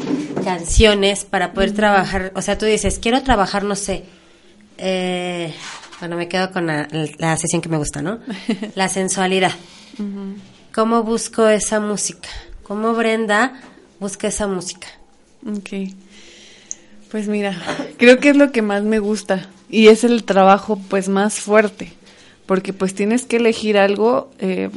[0.45, 2.31] canciones para poder trabajar.
[2.37, 4.05] O sea, tú dices, quiero trabajar, no sé.
[4.79, 5.53] Eh,
[5.99, 6.87] bueno, me quedo con la,
[7.19, 8.21] la sesión que me gusta, ¿no?
[8.77, 9.55] La sensualidad.
[10.73, 12.29] ¿Cómo busco esa música?
[12.63, 13.61] ¿Cómo Brenda
[13.99, 14.87] busca esa música?
[15.45, 15.91] Ok.
[17.11, 17.61] Pues mira,
[17.97, 21.93] creo que es lo que más me gusta y es el trabajo pues más fuerte
[22.51, 24.71] porque pues tienes que elegir algo, eh,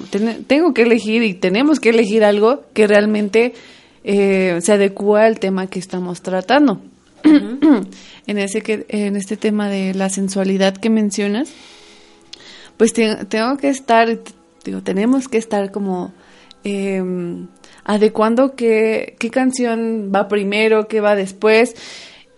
[0.45, 3.55] tengo que elegir y tenemos que elegir algo que realmente
[4.03, 6.81] eh, se adecua al tema que estamos tratando.
[7.23, 11.49] en, ese que, en este tema de la sensualidad que mencionas,
[12.77, 14.19] pues tengo que estar,
[14.63, 16.13] digo, tenemos que estar como
[16.63, 17.47] em,
[17.85, 21.73] adecuando qué, qué canción va primero, qué va después.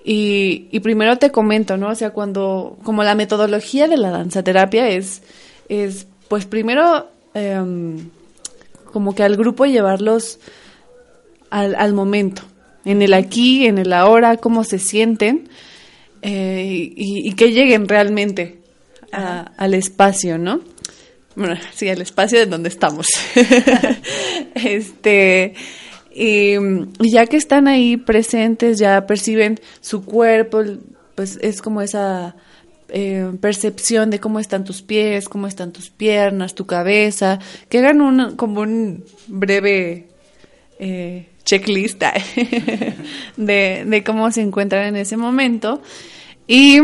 [0.08, 1.90] Y, y, primero te comento, ¿no?
[1.90, 5.24] O sea, cuando, como la metodología de la danza terapia es,
[5.68, 8.10] es pues primero, em,
[8.94, 10.38] como que al grupo llevarlos
[11.50, 12.44] al, al, momento,
[12.86, 15.50] en el aquí, en el ahora, cómo se sienten
[16.22, 18.60] eh, y, y, que lleguen realmente
[19.12, 20.62] a, al espacio, ¿no?
[21.36, 23.08] Bueno, sí, al espacio de donde estamos.
[24.56, 25.54] este
[26.18, 26.56] y,
[27.00, 30.64] ya que están ahí presentes, ya perciben su cuerpo,
[31.14, 32.38] pues es como esa
[32.88, 38.00] eh, percepción de cómo están tus pies, cómo están tus piernas, tu cabeza, que hagan
[38.00, 40.08] un, como un breve
[40.80, 42.02] eh, checklist
[43.38, 45.82] de, de cómo se encuentran en ese momento.
[46.48, 46.80] Y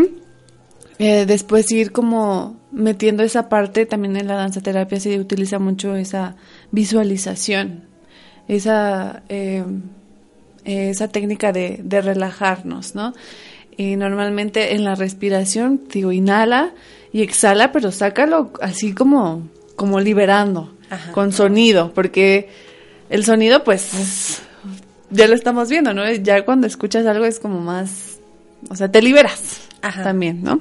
[0.98, 5.96] eh, después ir como metiendo esa parte, también en la danza terapia se utiliza mucho
[5.96, 6.36] esa
[6.70, 7.91] visualización
[8.56, 9.64] esa, eh,
[10.64, 13.14] esa técnica de, de, relajarnos, ¿no?
[13.76, 16.72] Y normalmente en la respiración, digo, inhala
[17.12, 20.74] y exhala, pero sácalo así como, como liberando,
[21.12, 22.50] con sonido, porque
[23.08, 24.42] el sonido, pues,
[25.10, 26.10] ya lo estamos viendo, ¿no?
[26.12, 28.18] Ya cuando escuchas algo es como más,
[28.68, 30.60] o sea, te liberas también, ¿no?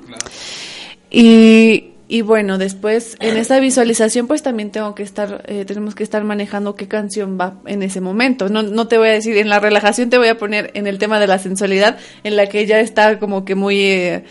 [1.10, 6.04] Y, y bueno, después en esa visualización pues también tengo que estar, eh, tenemos que
[6.04, 8.50] estar manejando qué canción va en ese momento.
[8.50, 10.98] No, no te voy a decir, en la relajación te voy a poner en el
[10.98, 14.26] tema de la sensualidad, en la que ya está como que muy, eh,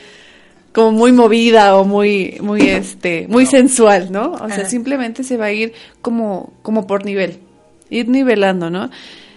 [0.74, 4.32] como muy movida o muy, muy este, muy sensual, ¿no?
[4.32, 5.72] O sea, simplemente se va a ir
[6.02, 7.38] como, como por nivel,
[7.88, 8.90] ir nivelando, ¿no?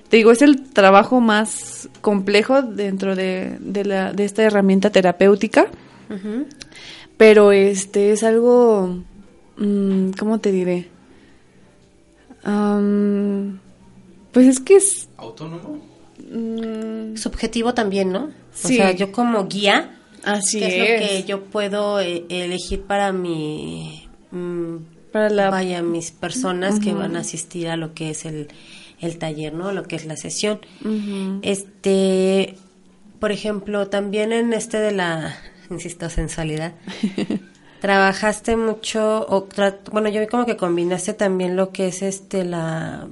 [0.09, 5.67] Te digo, es el trabajo más complejo dentro de, de, la, de esta herramienta terapéutica
[7.17, 8.97] pero este es algo,
[9.57, 10.89] um, ¿cómo te diré?
[12.45, 13.59] Um,
[14.31, 15.09] pues es que es...
[15.17, 15.79] ¿Autónomo?
[16.31, 18.31] Mm, Subjetivo también, ¿no?
[18.51, 18.73] Sí.
[18.73, 23.11] O sea, yo como guía, Así ¿qué es, lo que yo puedo eh, elegir para
[23.11, 24.07] mi...
[24.31, 24.77] Mm,
[25.11, 25.49] para la...
[25.49, 26.83] Vaya, mis personas uh -huh.
[26.83, 28.47] que van a asistir a lo que es el,
[28.99, 29.71] el taller, ¿no?
[29.71, 30.59] Lo que es la sesión.
[30.83, 31.39] Uh -huh.
[31.43, 32.55] Este,
[33.19, 35.37] por ejemplo, también en este de la
[35.73, 36.73] insisto, sensualidad.
[37.81, 39.47] Trabajaste mucho, o
[39.91, 43.07] bueno, yo vi como que combinaste también lo que es este, la,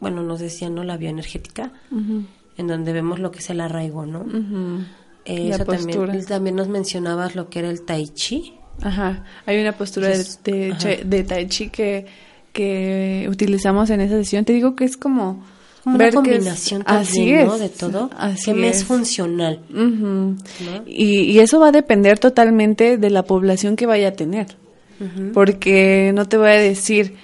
[0.00, 0.82] bueno, nos decían, ¿no?
[0.82, 2.26] La bioenergética, uh -huh.
[2.56, 4.22] en donde vemos lo que es el arraigo, ¿no?
[4.22, 4.84] Uh -huh.
[5.24, 8.54] eh, eso también, también nos mencionabas lo que era el tai chi.
[8.82, 12.06] Ajá, hay una postura de, de, de, tai chi que,
[12.52, 14.44] que utilizamos en esa sesión.
[14.44, 15.44] Te digo que es como
[15.86, 17.58] como ver una combinación que es, también, así ¿no?
[17.58, 20.00] de todo así que me es funcional uh -huh.
[20.00, 20.84] ¿no?
[20.84, 24.56] y, y, eso va a depender totalmente de la población que vaya a tener
[24.98, 25.32] uh -huh.
[25.32, 27.14] porque no te voy a decir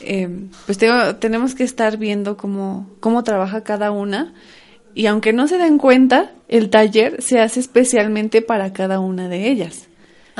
[0.00, 0.28] eh,
[0.66, 4.34] pues tengo, tenemos que estar viendo cómo, cómo trabaja cada una
[4.92, 9.50] y aunque no se den cuenta el taller se hace especialmente para cada una de
[9.52, 9.86] ellas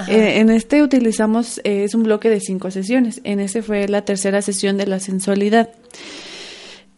[0.08, 3.20] eh, en este utilizamos, eh, es un bloque de cinco sesiones.
[3.24, 5.70] En ese fue la tercera sesión de la sensualidad.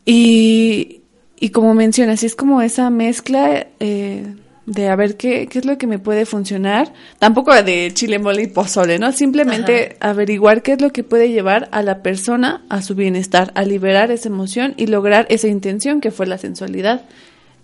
[0.05, 1.03] Y,
[1.39, 4.35] y como mencionas, es como esa mezcla eh,
[4.67, 6.93] de a ver qué, qué es lo que me puede funcionar.
[7.19, 9.13] Tampoco de chile, mole y pozole, ¿no?
[9.13, 10.11] Simplemente Ajá.
[10.11, 14.11] averiguar qué es lo que puede llevar a la persona a su bienestar, a liberar
[14.11, 17.03] esa emoción y lograr esa intención que fue la sensualidad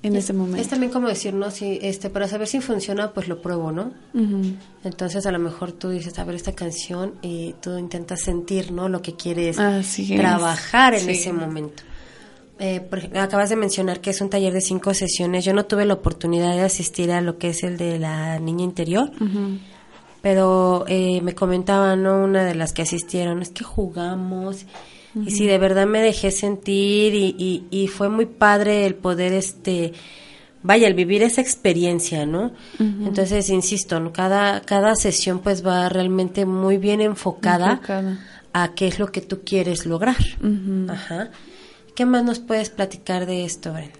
[0.03, 0.61] en es, ese momento.
[0.61, 1.51] Es también como decir, ¿no?
[1.51, 3.93] Si, este, para saber si funciona, pues lo pruebo, ¿no?
[4.15, 4.55] Uh -huh.
[4.85, 8.89] Entonces a lo mejor tú dices, a ver, esta canción y tú intentas sentir, ¿no?
[8.89, 11.03] Lo que quieres Así trabajar es.
[11.03, 11.21] en sí.
[11.21, 11.83] ese momento.
[12.61, 15.45] Eh, por acabas de mencionar que es un taller de cinco sesiones.
[15.45, 18.65] Yo no tuve la oportunidad de asistir a lo que es el de la niña
[18.65, 19.59] interior, uh -huh.
[20.23, 22.25] pero eh, me comentaba, ¿no?
[22.25, 24.65] Una de las que asistieron, es que jugamos
[25.15, 25.29] uh -huh.
[25.29, 29.33] y sí, de verdad me dejé sentir y, y, y, fue muy padre el poder,
[29.35, 29.93] este,
[30.65, 32.51] vaya, el vivir esa experiencia, ¿no?
[32.81, 34.13] Entonces, insisto, ¿no?
[34.13, 38.19] cada, cada sesión pues va realmente muy bien enfocada, Enfocada.
[38.53, 40.17] a qué es lo que tú quieres lograr.
[40.89, 41.31] Ajá.
[41.99, 43.91] ¿Qué más nos puedes platicar de esto, Bren?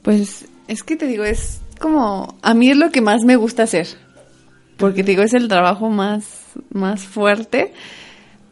[0.00, 3.64] Pues es que te digo, es como, a mí es lo que más me gusta
[3.64, 3.86] hacer,
[4.78, 6.24] porque te digo, es el trabajo más,
[6.70, 7.74] más fuerte,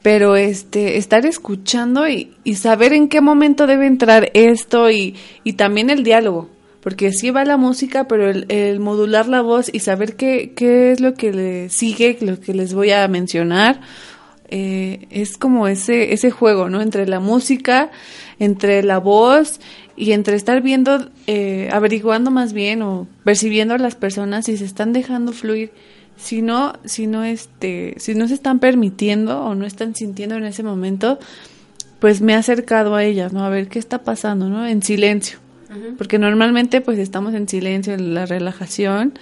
[0.03, 5.55] pero este, estar escuchando y, y saber en qué momento debe entrar esto y, y
[5.55, 6.51] también el diálogo,
[6.83, 10.93] porque sí va la música, pero el, el modular la voz y saber qué, qué
[10.93, 13.81] es lo que le sigue, lo que les voy a mencionar,
[14.49, 16.83] eh, es como ese, ese juego, ¿no?
[16.83, 17.91] Entre la música,
[18.39, 19.61] entre la voz
[19.97, 24.64] y entre estar viendo, eh, averiguando más bien o percibiendo a las personas si se
[24.64, 25.72] están dejando fluir,
[26.16, 30.45] si no, si no, este, si no se están permitiendo o no están sintiendo en
[30.45, 31.18] ese momento,
[32.01, 33.45] pues me he acercado a ellas, ¿no?
[33.45, 34.66] A ver qué está pasando, ¿no?
[34.66, 35.39] En silencio.
[35.99, 39.18] Porque normalmente pues estamos en silencio, en la relajación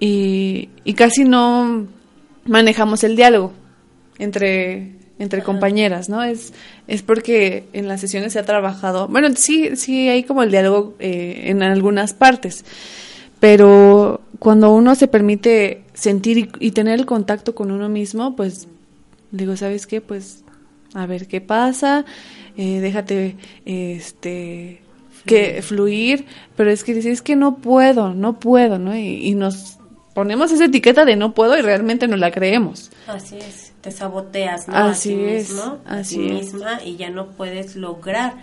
[0.00, 1.86] y, y casi no
[2.44, 3.54] manejamos el diálogo
[4.18, 6.22] entre entre compañeras, ¿no?
[6.22, 6.52] Es,
[6.88, 10.94] es porque en las sesiones se ha trabajado, bueno, sí, sí hay como el diálogo
[10.98, 12.64] eh, en algunas partes,
[13.38, 18.66] pero cuando uno se permite sentir y, y tener el contacto con uno mismo, pues
[19.30, 20.00] digo, ¿sabes qué?
[20.00, 20.42] Pues
[20.94, 22.04] a ver qué pasa,
[22.56, 24.82] eh, déjate, este,
[25.24, 28.96] que fluir, pero es que dices, es que no puedo, no puedo, ¿no?
[28.96, 29.78] Y, y nos
[30.14, 32.90] ponemos esa etiqueta de no puedo y realmente no la creemos.
[33.06, 33.71] Así es.
[33.82, 34.76] Te saboteas, ¿no?
[34.76, 36.32] Así a ti es, mismo, a así ti es.
[36.54, 38.34] misma y ya no puedes lograr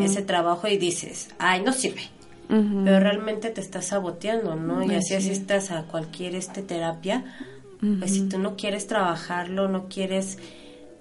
[0.00, 2.02] ese trabajo y dices, ay, no sirve.
[2.48, 4.82] Pero realmente te estás saboteando, ¿no?
[4.84, 5.24] Y así Así es.
[5.26, 7.24] asistas a cualquier este terapia,
[7.98, 10.38] pues si tú no quieres trabajarlo, no quieres,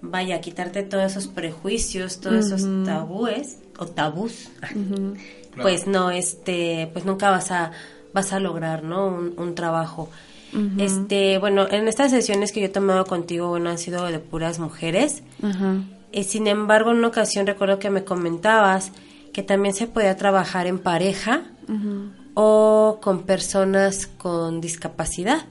[0.01, 4.49] vaya, quitarte todos esos prejuicios, todos esos tabúes o tabús,
[5.61, 7.71] pues no, este, pues nunca vas a,
[8.13, 9.07] vas a lograr, ¿no?
[9.07, 10.09] Un, un trabajo.
[10.77, 14.59] Este, bueno, en estas sesiones que yo he tomado contigo, bueno, han sido de puras
[14.59, 15.21] mujeres.
[15.43, 15.75] Ajá.
[16.11, 18.91] Eh, sin embargo, en una ocasión recuerdo que me comentabas
[19.33, 21.41] que también se podía trabajar en pareja
[22.35, 25.45] o con personas con discapacidad.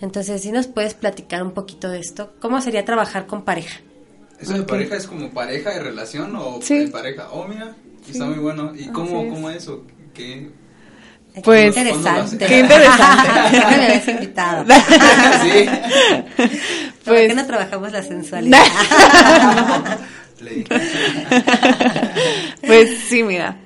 [0.00, 3.80] Entonces, si nos puedes platicar un poquito de esto, ¿cómo sería trabajar con pareja?
[4.40, 6.80] ¿Eso de pareja es como pareja de relación o Sí.
[6.80, 7.28] de pareja?
[7.32, 7.74] Oh, mira,
[8.06, 8.72] está muy bueno.
[8.76, 9.32] ¿Y cómo, es.
[9.32, 9.84] cómo eso?
[10.12, 10.50] ¿Qué?
[11.42, 12.46] Pues- Qué interesante.
[12.46, 14.06] Qué interesante.
[14.06, 14.64] Me invitado.
[15.42, 15.66] sí.
[16.36, 18.62] ¿Por Pues- qué no trabajamos la sensualidad?
[22.66, 23.56] Pues sí, mira.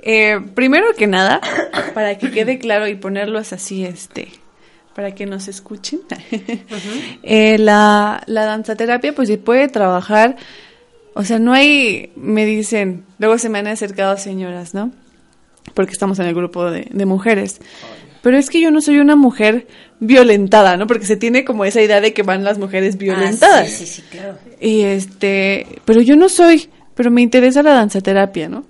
[0.00, 1.40] Eh, primero que nada,
[1.94, 4.28] para que quede claro y ponerlos así, este,
[4.94, 6.00] para que nos escuchen,
[7.22, 10.36] eh, la, la danzaterapia pues se puede trabajar,
[11.14, 14.92] o sea, no hay, me dicen, luego se me han acercado señoras, ¿no?
[15.74, 17.60] Porque estamos en el grupo de, de mujeres.
[18.22, 19.66] Pero es que yo no soy una mujer
[20.00, 20.86] violentada, ¿no?
[20.86, 23.66] Porque se tiene como esa idea de que van las mujeres violentadas.
[23.66, 24.38] Ah, sí, sí, sí, claro.
[24.60, 28.64] Y este, pero yo no soy, pero me interesa la danzaterapia, ¿no?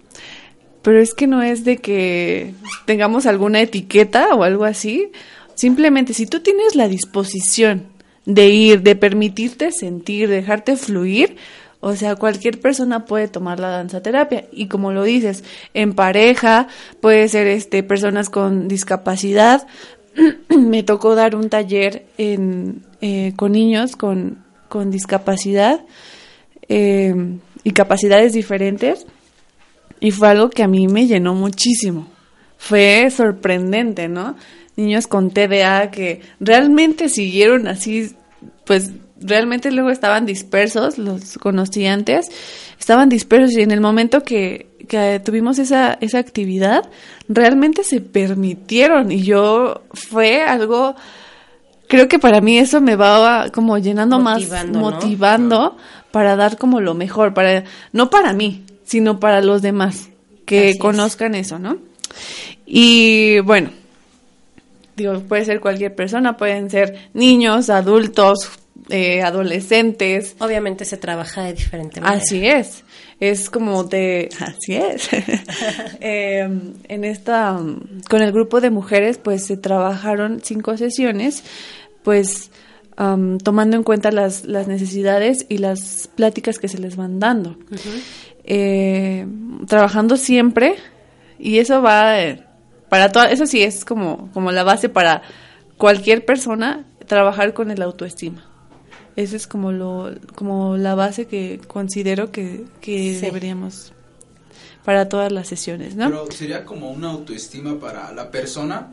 [0.82, 2.52] Pero es que no es de que
[2.84, 5.10] tengamos alguna etiqueta o algo así.
[5.54, 7.86] Simplemente, si tú tienes la disposición
[8.26, 11.36] de ir, de permitirte sentir, de dejarte fluir,
[11.86, 14.46] o sea, cualquier persona puede tomar la danzaterapia.
[14.50, 16.66] Y como lo dices, en pareja,
[17.02, 19.66] puede ser este, personas con discapacidad.
[20.48, 24.38] Me tocó dar un taller eh, con niños con,
[24.70, 25.84] con discapacidad
[26.70, 27.14] eh,
[27.64, 29.04] y capacidades diferentes.
[30.00, 32.08] Y fue algo que a mí me llenó muchísimo.
[32.56, 34.36] Fue sorprendente, ¿no?
[34.76, 38.16] Niños con TDA que realmente siguieron así,
[38.64, 38.90] pues
[39.24, 42.28] realmente luego estaban dispersos, los conocí antes,
[42.78, 46.88] estaban dispersos y en el momento que, que tuvimos esa, esa actividad,
[47.28, 50.94] realmente se permitieron y yo fue algo,
[51.88, 55.76] creo que para mí eso me va como llenando más, motivando
[56.12, 60.10] para dar como lo mejor, para, no para mí, sino para los demás,
[60.44, 60.78] que Así es.
[60.78, 61.78] conozcan eso, ¿no?
[62.66, 63.70] Y bueno,
[64.96, 68.50] digo, puede ser cualquier persona, pueden ser niños, adultos,
[68.90, 72.22] eh, adolescentes, Obviamente se trabaja de diferente manera.
[72.22, 72.84] Así es.
[73.20, 74.28] Es como de...
[74.40, 75.08] Así es.
[76.00, 76.46] Eh,
[76.88, 77.58] en esta...
[78.10, 81.42] Con el grupo de mujeres, pues se trabajaron cinco sesiones,
[82.02, 82.50] pues
[82.98, 87.56] um, tomando en cuenta las, las necesidades y las pláticas que se les van dando.
[88.44, 89.26] Eh,
[89.66, 90.76] trabajando siempre,
[91.38, 92.44] y eso va eh,
[92.90, 93.30] para toda...
[93.30, 95.22] Eso sí es como, como la base para
[95.78, 98.53] cualquier persona, trabajar con el autoestima.
[99.16, 103.20] Esa es como lo como la base que considero que, que Sí.
[103.20, 103.92] deberíamos
[104.84, 106.06] para todas las sesiones, ¿no?
[106.06, 108.92] Pero sería como una autoestima para la persona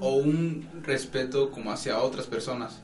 [0.00, 2.78] o un respeto como hacia otras personas.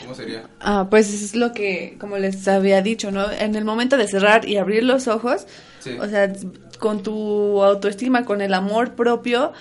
[0.00, 0.48] ¿Cómo sería?
[0.60, 3.30] Ah, pues es lo que, como les había dicho, ¿no?
[3.30, 5.46] En el momento de cerrar y abrir los ojos,
[5.80, 5.90] Sí.
[6.00, 6.32] o sea,
[6.78, 9.52] con tu autoestima, con el amor propio,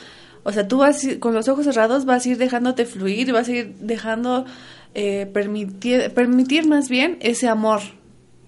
[0.43, 3.51] o sea, tú vas, con los ojos cerrados vas a ir dejándote fluir, vas a
[3.51, 4.45] ir dejando
[4.93, 7.81] eh, permitir, permitir más bien ese amor,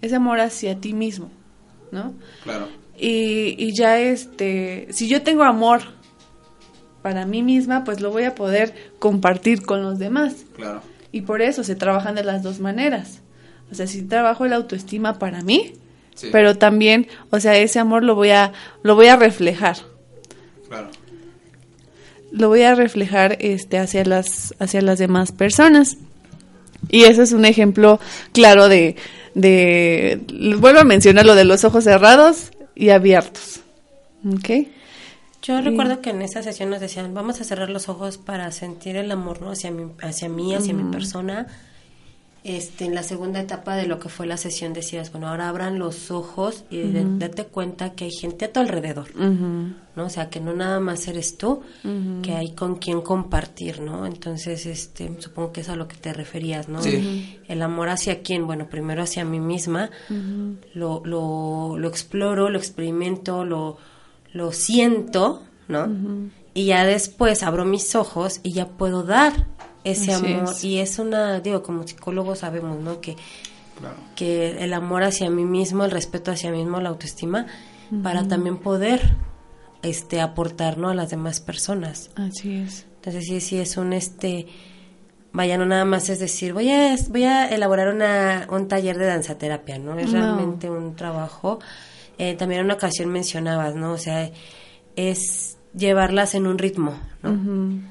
[0.01, 1.29] ese amor hacia ti mismo,
[1.91, 2.13] ¿no?
[2.43, 2.67] Claro.
[2.97, 5.81] Y, y ya este, si yo tengo amor
[7.01, 10.45] para mí misma, pues lo voy a poder compartir con los demás.
[10.55, 10.81] Claro.
[11.11, 13.21] Y por eso se trabajan de las dos maneras.
[13.71, 15.73] O sea, si trabajo la autoestima para mí,
[16.13, 16.27] Sí.
[16.31, 18.51] pero también, o sea, ese amor lo voy a
[18.83, 19.77] lo voy a reflejar.
[20.67, 20.89] Claro.
[22.31, 25.97] Lo voy a reflejar este hacia las hacia las demás personas.
[26.89, 27.99] Y eso es un ejemplo
[28.33, 28.95] claro de
[29.33, 30.21] de
[30.59, 33.61] vuelvo a mencionar lo de los ojos cerrados y abiertos.
[34.25, 34.67] ¿Ok?
[35.41, 38.95] Yo recuerdo que en esa sesión nos decían, vamos a cerrar los ojos para sentir
[38.95, 39.51] el amor, ¿no?
[39.51, 41.47] Hacia mí, hacia mí, hacia mi persona.
[42.43, 45.77] Este, en la segunda etapa de lo que fue la sesión decías, bueno, ahora abran
[45.77, 50.05] los ojos y de- date cuenta que hay gente a tu alrededor, ¿no?
[50.05, 51.61] O sea, que no nada más eres tú,
[52.23, 54.07] que hay con quien compartir, ¿no?
[54.07, 56.81] Entonces, este, supongo que es a lo que te referías, ¿no?
[56.81, 57.39] Sí.
[57.47, 59.91] El amor hacia quién, bueno, primero hacia mí misma,
[60.73, 63.77] lo, lo, lo exploro, lo experimento, lo,
[64.33, 65.85] lo siento, ¿no?
[66.55, 69.45] Y ya después abro mis ojos y ya puedo dar
[69.83, 70.51] ese Así amor.
[70.51, 70.63] es.
[70.63, 73.01] Y es una, digo, como psicólogos sabemos, ¿no?
[73.01, 73.15] Que,
[73.79, 73.95] Claro.
[74.15, 77.47] que el amor hacia mí mismo, el respeto hacia mí mismo, la autoestima,
[78.03, 79.15] para también poder
[79.81, 80.89] este aportar, ¿no?
[80.89, 82.11] a las demás personas.
[82.15, 82.85] Así es.
[82.97, 84.47] Entonces sí, sí es un este
[85.33, 89.05] vaya no nada más es decir voy a voy a elaborar una, un taller de
[89.07, 89.97] danzaterapia, ¿no?
[89.97, 90.19] Es No.
[90.21, 91.59] realmente un trabajo.
[92.19, 93.93] Eh, también en una ocasión mencionabas, ¿no?
[93.93, 94.29] O sea,
[94.95, 97.31] es llevarlas en un ritmo, ¿no?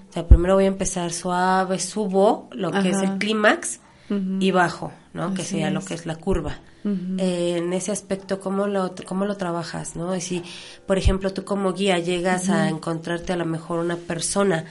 [0.09, 3.81] O sea, primero voy a empezar suave, subo lo que es el clímax
[4.41, 5.35] y bajo, ¿no?
[5.35, 6.59] que sería lo que es la curva.
[6.83, 9.97] Eh, en ese aspecto, ¿cómo lo, ¿cómo lo trabajas?
[9.97, 10.17] ¿no?
[10.17, 10.43] Y si,
[10.87, 14.65] por ejemplo, tú como guía llegas a encontrarte a lo mejor una persona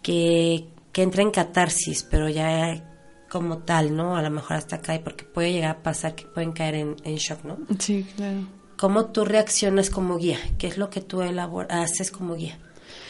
[0.00, 2.82] que, que entra en catarsis, pero ya
[3.28, 4.16] como tal, ¿no?
[4.16, 7.16] A lo mejor hasta cae, porque puede llegar a pasar que pueden caer en, en
[7.16, 7.58] shock, ¿no?
[7.80, 8.46] Sí, claro.
[8.76, 10.38] ¿Cómo tú reaccionas como guía?
[10.58, 12.58] ¿Qué es lo que tú haces como guía?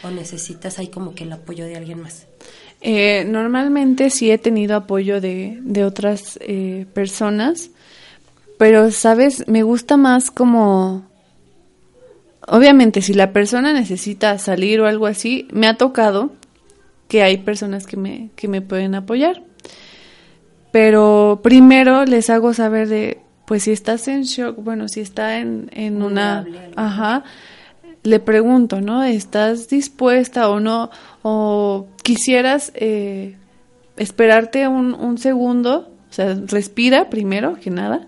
[0.03, 2.27] ¿O necesitas ahí como que el apoyo de alguien más?
[2.81, 7.71] Eh, normalmente sí he tenido apoyo de, de otras eh, personas,
[8.57, 9.47] pero, ¿sabes?
[9.47, 11.05] Me gusta más como...
[12.47, 16.31] Obviamente, si la persona necesita salir o algo así, me ha tocado
[17.07, 19.41] que hay personas que me, que me pueden apoyar.
[20.71, 25.69] Pero primero les hago saber de, pues si estás en shock, bueno, si está en,
[25.73, 26.45] en una...
[26.75, 27.23] Ajá.
[28.03, 29.03] Le pregunto, ¿no?
[29.03, 30.91] ¿Estás dispuesta o no?
[31.23, 33.35] ¿O quisieras eh,
[33.97, 35.89] esperarte un, un segundo?
[36.09, 38.07] O sea, respira primero que nada.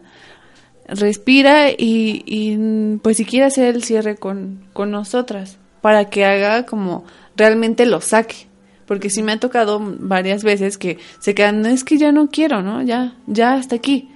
[0.87, 6.65] Respira y, y, pues si quiere hacer el cierre con, con nosotras para que haga
[6.65, 7.03] como
[7.35, 8.47] realmente lo saque.
[8.85, 12.29] Porque sí me ha tocado varias veces que se quedan, "No, es que ya no
[12.29, 12.81] quiero, ¿no?
[12.83, 14.09] Ya, ya hasta aquí.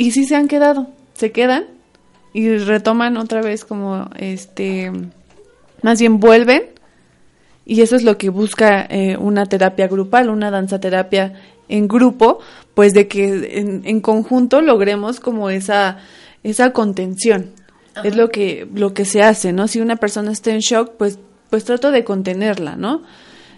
[0.00, 1.66] Y sí se han quedado, se quedan
[2.32, 4.90] y retoman otra vez como este,
[5.82, 6.62] más bien vuelven
[7.66, 11.34] y eso es lo que busca eh, una terapia grupal, una danza terapia
[11.68, 12.38] en grupo,
[12.72, 15.98] pues de que en, en conjunto logremos como esa,
[16.44, 17.50] esa contención.
[18.02, 19.68] Es lo que, lo que se hace, ¿no?
[19.68, 21.18] Si una persona está en shock, pues,
[21.50, 23.02] pues trato de contenerla, ¿no?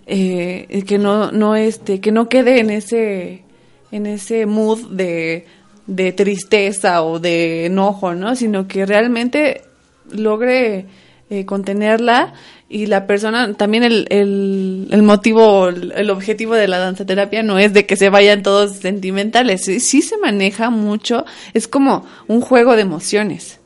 [0.06, 3.44] Eh, que no, no este, que no quede en ese,
[3.92, 5.46] en ese mood de,
[5.86, 8.36] de tristeza o de enojo, ¿no?
[8.36, 9.62] Sino que realmente
[10.10, 10.86] logre
[11.30, 12.34] eh, contenerla
[12.68, 17.58] y la persona, también el, el, el motivo, el, objetivo de la danza terapia no
[17.58, 22.40] es de que se vayan todos sentimentales, sí, sí se maneja mucho, es como un
[22.40, 23.60] juego de emociones.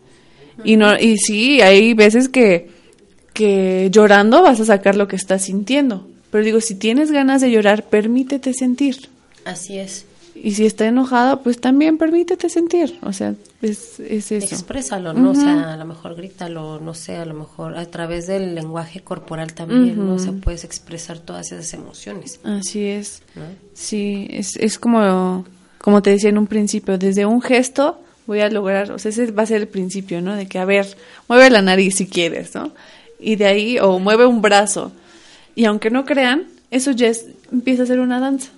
[0.64, 2.70] Y no, y sí, hay veces que,
[3.32, 6.08] que llorando vas a sacar lo que estás sintiendo.
[6.30, 9.08] Pero digo, si tienes ganas de llorar, permítete sentir.
[9.44, 10.06] Así es.
[10.42, 12.98] Y si está enojada, pues también permítete sentir.
[13.02, 14.54] O sea, es, es eso.
[14.54, 15.30] Exprésalo, ¿no?
[15.30, 19.00] O sea, a lo mejor grítalo, no sé, a lo mejor a través del lenguaje
[19.00, 20.14] corporal también, ¿no?
[20.14, 23.22] O sea, puedes expresar todas esas emociones, Así es.
[23.34, 23.42] ¿no?
[23.74, 25.44] Sí, es, es como,
[25.78, 29.30] como te decía en un principio, desde un gesto voy a lograr, o sea, ese
[29.30, 30.34] va a ser el principio, ¿no?
[30.34, 30.96] De que, a ver,
[31.28, 32.72] mueve la nariz si quieres, ¿no?
[33.18, 34.92] Y de ahí, o mueve un brazo.
[35.54, 38.50] Y aunque no crean, eso ya es, empieza a ser una danza.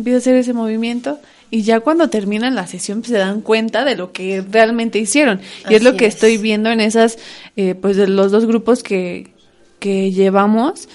[0.00, 1.18] Empieza a hacer ese movimiento
[1.50, 5.40] y ya cuando terminan la sesión pues, se dan cuenta de lo que realmente hicieron.
[5.68, 6.14] Y es lo que es.
[6.14, 7.18] estoy viendo en esas,
[7.56, 9.34] eh, pues de los dos grupos que,
[9.78, 10.88] que llevamos,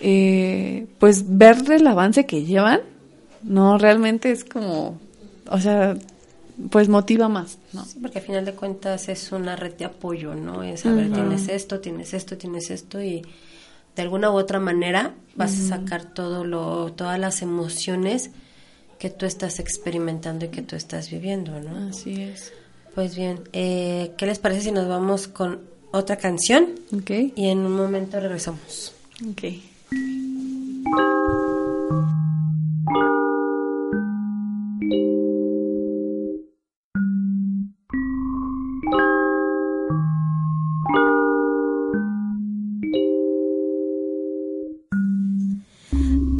[0.00, 2.80] eh, pues ver el avance que llevan,
[3.44, 4.98] no, realmente es como,
[5.48, 5.96] o sea,
[6.70, 7.84] pues motiva más, ¿no?
[7.84, 10.64] Sí, porque al final de cuentas es una red de apoyo, ¿no?
[10.64, 13.22] Es saber, tienes esto, tienes esto, tienes esto y
[13.94, 18.30] de alguna u otra manera vas a sacar todo lo, todas las emociones
[18.98, 21.88] que tú estás experimentando y que tú estás viviendo, ¿no?
[21.88, 22.52] Así es.
[22.94, 25.60] Pues bien, eh, ¿qué les parece si nos vamos con
[25.92, 26.74] otra canción?
[26.92, 28.92] Ok, Y en un momento regresamos.
[29.30, 29.44] ok.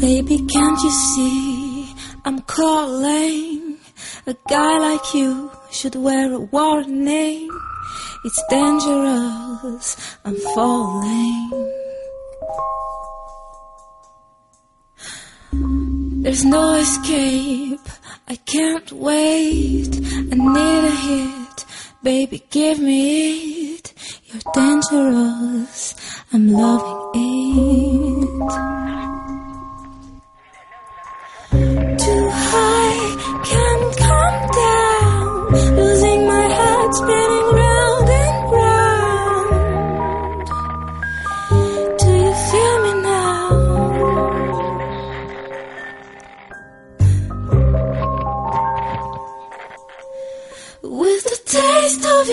[0.01, 1.58] Baby, can't you see
[2.29, 3.79] I'm calling?
[4.27, 7.49] A guy like you should wear a warning.
[8.23, 11.73] It's dangerous, I'm falling.
[16.23, 17.89] There's no escape,
[18.29, 19.97] I can't wait.
[19.97, 21.65] I need a hit,
[22.03, 23.95] baby, give me it.
[24.25, 25.95] You're dangerous,
[26.35, 29.18] I'm loving it.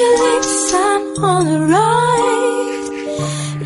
[0.04, 2.46] Lips, I'm on a ride.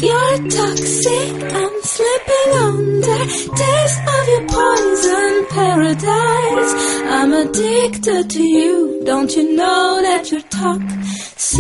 [0.02, 3.26] You're toxic, I'm slipping under.
[3.56, 6.74] Taste of your poison paradise.
[7.18, 9.02] I'm addicted to you.
[9.06, 11.60] Don't you know that you're toxic?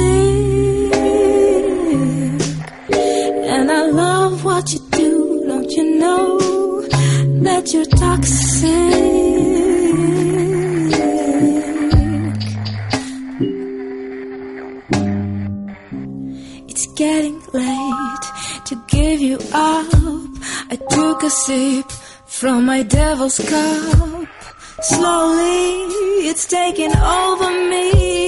[3.53, 5.43] And I love what you do.
[5.47, 6.81] Don't you know
[7.43, 9.28] that you're toxic?
[21.29, 21.89] Sip
[22.25, 24.27] from my devil's cup.
[24.81, 25.85] Slowly,
[26.29, 28.18] it's taking over me.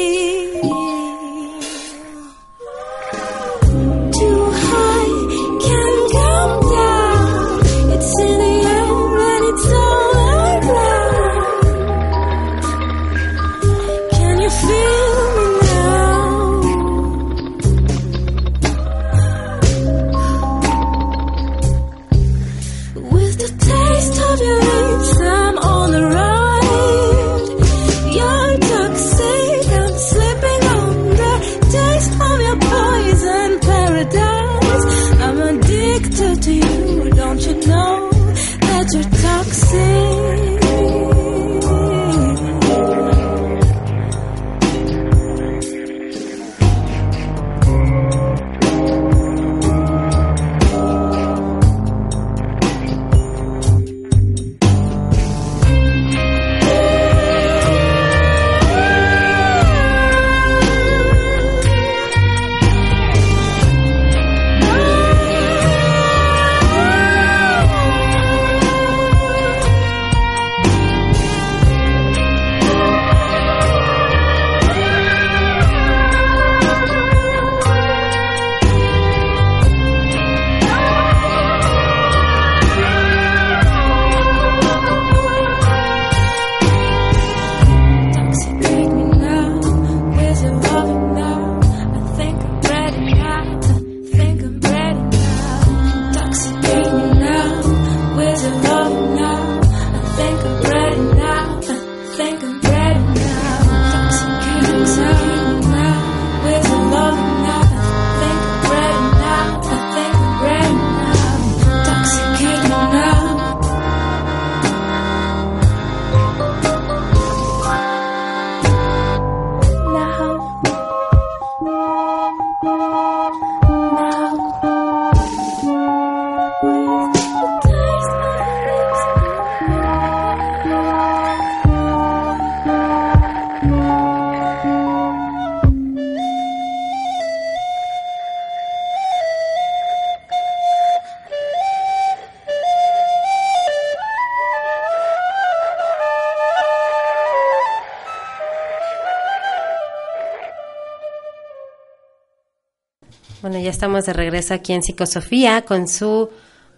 [153.81, 156.29] Estamos de regreso aquí en Psicosofía con su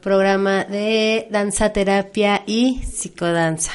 [0.02, 3.74] programa de danza terapia y psicodanza.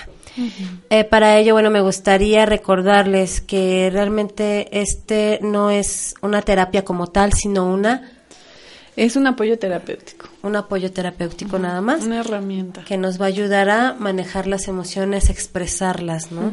[0.89, 7.09] Eh, para ello, bueno, me gustaría recordarles que realmente este no es una terapia como
[7.09, 8.13] tal, sino una
[8.97, 12.83] Es un apoyo terapéutico, un apoyo terapéutico nada más una herramienta.
[12.85, 16.51] que nos va a ayudar a manejar las emociones, expresarlas, ¿no?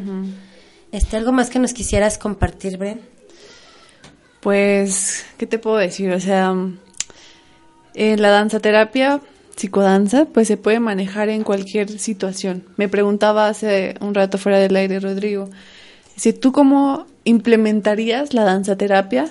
[0.92, 3.15] Este, algo más que nos quisieras compartir, Bren.
[4.46, 6.12] Pues, ¿qué te puedo decir?
[6.12, 6.54] O sea,
[7.94, 9.20] en la danza terapia,
[9.56, 12.62] psicodanza, pues se puede manejar en cualquier situación.
[12.76, 15.50] Me preguntaba hace un rato fuera del aire, Rodrigo,
[16.14, 19.28] si tú cómo implementarías la danza terapia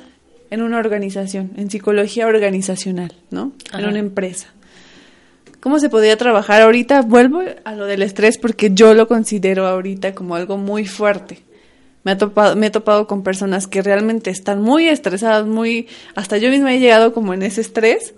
[0.49, 3.53] en una organización, en psicología organizacional, ¿no?
[3.71, 4.47] En una empresa.
[5.61, 7.03] ¿Cómo se podría trabajar ahorita?
[7.03, 11.41] Vuelvo a lo del estrés porque yo lo considero ahorita como algo muy fuerte.
[12.05, 15.87] Me, ha topado, me he topado con personas que realmente están muy estresadas, muy...
[16.15, 18.13] Hasta yo misma he llegado como en ese estrés,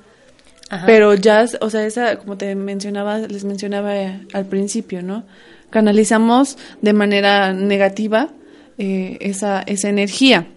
[0.70, 0.86] Ajá.
[0.86, 5.24] pero ya, o sea, esa, como te mencionaba, les mencionaba eh, al principio, ¿no?
[5.70, 8.30] Canalizamos de manera negativa
[8.78, 10.48] eh, esa, esa energía.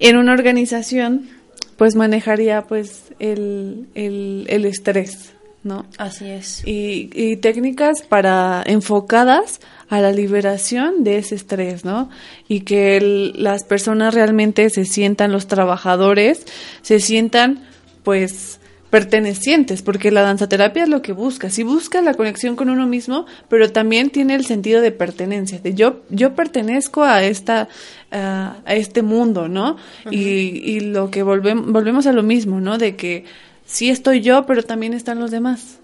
[0.00, 1.30] En una organización,
[1.76, 5.34] pues manejaría pues el, el, el estrés,
[5.68, 5.86] ¿no?
[5.98, 6.62] Así es.
[6.66, 12.10] y, y técnicas para enfocadas a la liberación de ese estrés, ¿no?
[12.48, 16.44] Y que el- las personas realmente se sientan, los trabajadores,
[16.82, 17.62] se sientan,
[18.02, 18.58] pues,
[18.90, 23.26] pertenecientes, porque la danzaterapia es lo que busca, sí busca la conexión con uno mismo,
[23.48, 27.68] pero también tiene el sentido de pertenencia, de yo, yo pertenezco a esta,
[28.10, 29.76] a a este mundo, ¿no?
[30.10, 32.78] y, y lo que volvemos, volvemos a lo mismo, ¿no?
[32.78, 33.24] De que
[33.68, 35.78] sí estoy yo, pero también están los demás.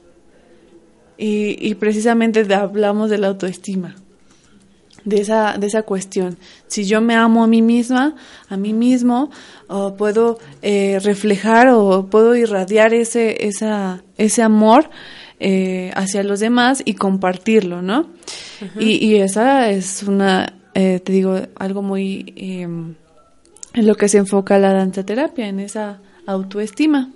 [1.19, 3.95] Y, y precisamente hablamos de la autoestima,
[5.05, 6.39] de esa, de esa cuestión.
[6.67, 8.17] Si yo me amo a mí misma,
[8.49, 9.31] a mí mismo,
[9.69, 14.91] o puedo eh, reflejar o puedo irradiar ese, esa, ese amor
[15.39, 18.09] eh, hacia los demás y compartirlo, ¿no?
[18.81, 22.33] y, y esa es una, eh, te digo, algo muy...
[22.37, 22.67] eh,
[23.75, 27.11] en lo que se enfoca la danza terapia, en esa autoestima.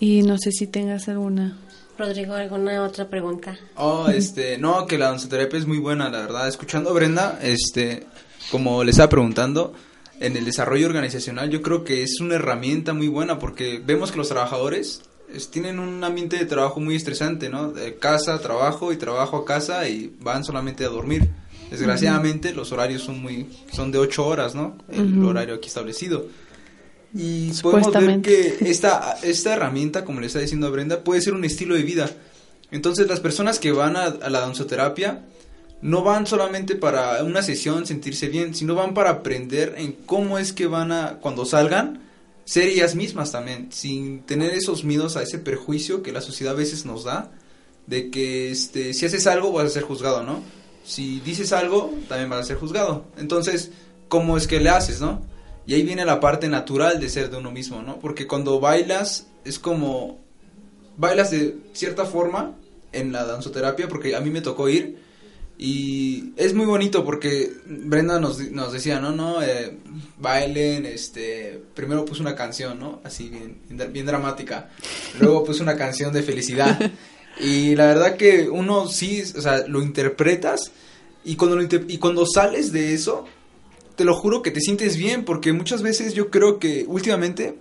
[0.00, 1.56] Y no sé si tengas alguna.
[1.98, 3.58] Rodrigo, ¿alguna otra pregunta?
[3.76, 6.46] Oh, este, no, que la danzaterapia es muy buena, la verdad.
[6.46, 8.06] Escuchando a Brenda, este,
[8.52, 9.72] como le estaba preguntando,
[10.20, 14.18] en el desarrollo organizacional yo creo que es una herramienta muy buena porque vemos que
[14.18, 17.70] los trabajadores es- tienen un ambiente de trabajo muy estresante, ¿no?
[17.72, 21.28] De casa, trabajo y trabajo a casa y van solamente a dormir.
[21.70, 24.76] Desgraciadamente los horarios son muy, son de ocho horas, ¿no?
[24.88, 26.26] El horario aquí establecido.
[27.14, 31.44] Y podemos ver que esta, esta herramienta, como le está diciendo Brenda, puede ser un
[31.44, 32.10] estilo de vida.
[32.70, 35.24] Entonces las personas que van a, a la danzoterapia
[35.80, 40.52] no van solamente para una sesión sentirse bien, sino van para aprender en cómo es
[40.52, 42.02] que van a, cuando salgan,
[42.44, 46.56] ser ellas mismas también, sin tener esos miedos a ese perjuicio que la sociedad a
[46.56, 47.30] veces nos da,
[47.86, 50.42] de que este, si haces algo vas a ser juzgado, ¿no?
[50.84, 53.04] Si dices algo, también vas a ser juzgado.
[53.18, 53.70] Entonces,
[54.08, 55.22] ¿cómo es que le haces, no?
[55.68, 57.98] Y ahí viene la parte natural de ser de uno mismo, ¿no?
[58.00, 60.18] Porque cuando bailas es como
[60.96, 62.56] bailas de cierta forma
[62.92, 64.96] en la danzoterapia, porque a mí me tocó ir
[65.58, 68.38] y es muy bonito porque Brenda nos,
[68.72, 69.76] decía, no, no, eh,
[70.18, 73.00] bailen, este, primero puso una canción, ¿no?
[73.04, 74.70] Así bien, bien, dra- bien dramática,
[75.20, 76.78] luego puso una canción de felicidad
[77.40, 80.70] y la verdad que uno sí, o sea, lo interpretas
[81.24, 83.26] y cuando, lo inter- y cuando sales de eso,
[83.98, 87.58] te lo juro que te sientes bien, porque muchas veces yo creo que últimamente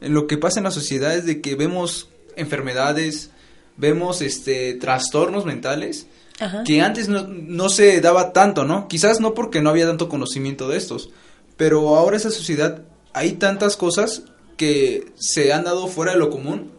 [0.00, 3.30] en lo que pasa en la sociedad es de que vemos enfermedades,
[3.76, 6.08] vemos este trastornos mentales
[6.40, 6.64] Ajá.
[6.64, 8.88] que antes no, no se daba tanto, ¿no?
[8.88, 11.10] Quizás no porque no había tanto conocimiento de estos,
[11.56, 12.82] pero ahora esa sociedad
[13.12, 14.24] hay tantas cosas
[14.56, 16.72] que se han dado fuera de lo común.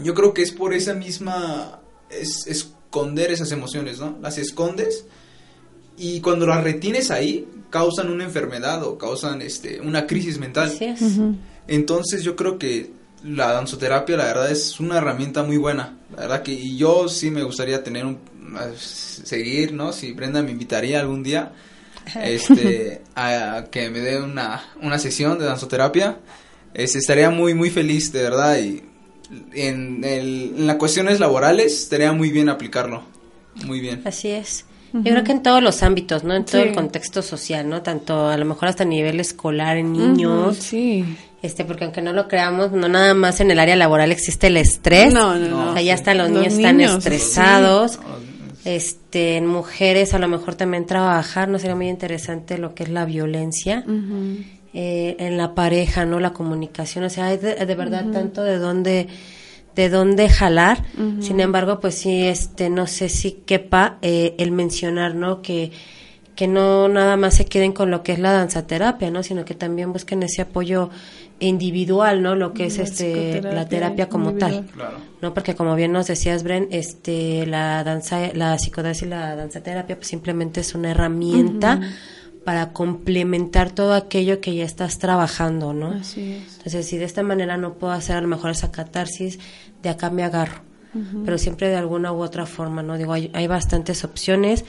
[0.00, 1.80] Yo creo que es por esa misma
[2.10, 4.18] es esconder esas emociones, ¿no?
[4.20, 5.06] Las escondes
[5.96, 10.68] y cuando las retienes ahí causan una enfermedad o causan este una crisis mental.
[10.68, 11.00] Así es.
[11.66, 12.92] Entonces yo creo que
[13.24, 15.98] la danzoterapia la verdad es una herramienta muy buena.
[16.12, 18.20] La verdad que y yo sí me gustaría tener un
[18.76, 19.92] seguir, ¿no?
[19.92, 21.50] Si Brenda me invitaría algún día
[22.22, 26.18] este a, que me dé una, una sesión de danzoterapia,
[26.74, 28.84] este, estaría muy muy feliz de verdad y
[29.52, 33.02] en, el, en las cuestiones laborales estaría muy bien aplicarlo.
[33.66, 34.02] Muy bien.
[34.04, 34.64] Así es.
[34.94, 36.34] Yo creo que en todos los ámbitos, ¿no?
[36.34, 36.68] En todo Sí.
[36.68, 37.82] el contexto social, ¿no?
[37.82, 41.04] Tanto a lo mejor hasta a nivel escolar en niños, sí.
[41.42, 44.56] este, porque aunque no lo creamos, no nada más en el área laboral existe el
[44.56, 45.12] estrés.
[45.12, 45.70] No, no, no.
[45.70, 47.98] O sea, ya hasta los, Los niños están estresados.
[48.64, 52.88] Este, en mujeres a lo mejor también trabajar, no sería muy interesante lo que es
[52.88, 53.84] la violencia.
[54.76, 56.18] Eh, en la pareja, ¿no?
[56.18, 59.06] La comunicación, o sea, hay de, de verdad tanto de dónde
[59.74, 60.84] de dónde jalar.
[61.20, 65.42] Sin embargo, pues sí, este, no sé si quepa eh, el mencionar, ¿no?
[65.42, 65.72] Que
[66.34, 69.22] que no nada más se queden con lo que es la danzaterapia, ¿no?
[69.22, 70.90] Sino que también busquen ese apoyo
[71.38, 72.34] individual, ¿no?
[72.34, 74.64] Lo que es La este la terapia como individual.
[74.66, 74.74] tal.
[74.74, 74.96] Claro.
[75.22, 75.34] ¿no?
[75.34, 80.08] Porque como bien nos decías, Bren, este, la danza, la psicodanza y la danzaterapia pues
[80.08, 81.80] simplemente es una herramienta
[82.44, 85.88] para complementar todo aquello que ya estás trabajando, ¿no?
[85.88, 86.56] Así es.
[86.58, 89.38] Entonces, si de esta manera no puedo hacer a lo mejor esa catarsis,
[89.82, 90.62] de acá me agarro.
[91.24, 92.96] Pero siempre de alguna u otra forma, ¿no?
[92.96, 94.64] Digo, hay, hay bastantes opciones.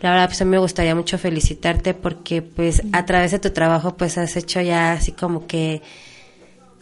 [0.00, 3.50] La verdad, pues a mí me gustaría mucho felicitarte porque, pues, a través de tu
[3.50, 5.82] trabajo, pues, has hecho ya así como que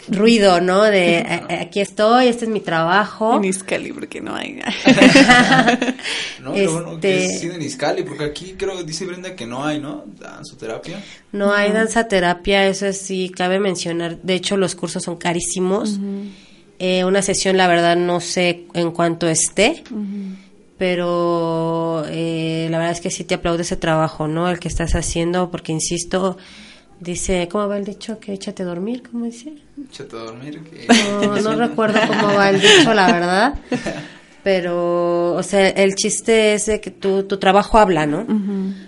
[0.08, 0.82] ruido, ¿no?
[0.82, 3.36] De "A- a- aquí estoy, este es mi trabajo.
[3.36, 4.60] En Iscali, porque no hay.
[6.42, 9.64] No, lo bueno que Este- es en Iscali, porque aquí creo, dice Brenda que no
[9.64, 10.04] hay, ¿no?
[10.18, 11.00] Danzoterapia.
[11.30, 14.18] No hay danza terapia, eso sí cabe mencionar.
[14.22, 15.98] De hecho, los cursos son carísimos.
[16.80, 19.84] Eh, una sesión, la verdad, no sé en cuánto esté,
[20.78, 24.50] pero eh, la verdad es que sí te aplaudo ese trabajo, ¿no?
[24.50, 26.36] El que estás haciendo, porque insisto,
[27.02, 28.18] dice, ¿cómo va el dicho?
[28.18, 29.52] Que échate a dormir, ¿cómo dice?
[29.90, 30.60] Échate a dormir.
[30.62, 30.86] que-
[31.26, 33.54] No, no recuerdo cómo va el dicho, la verdad.
[34.42, 38.26] Pero, o sea, el chiste es de que tu, tu trabajo habla, ¿no?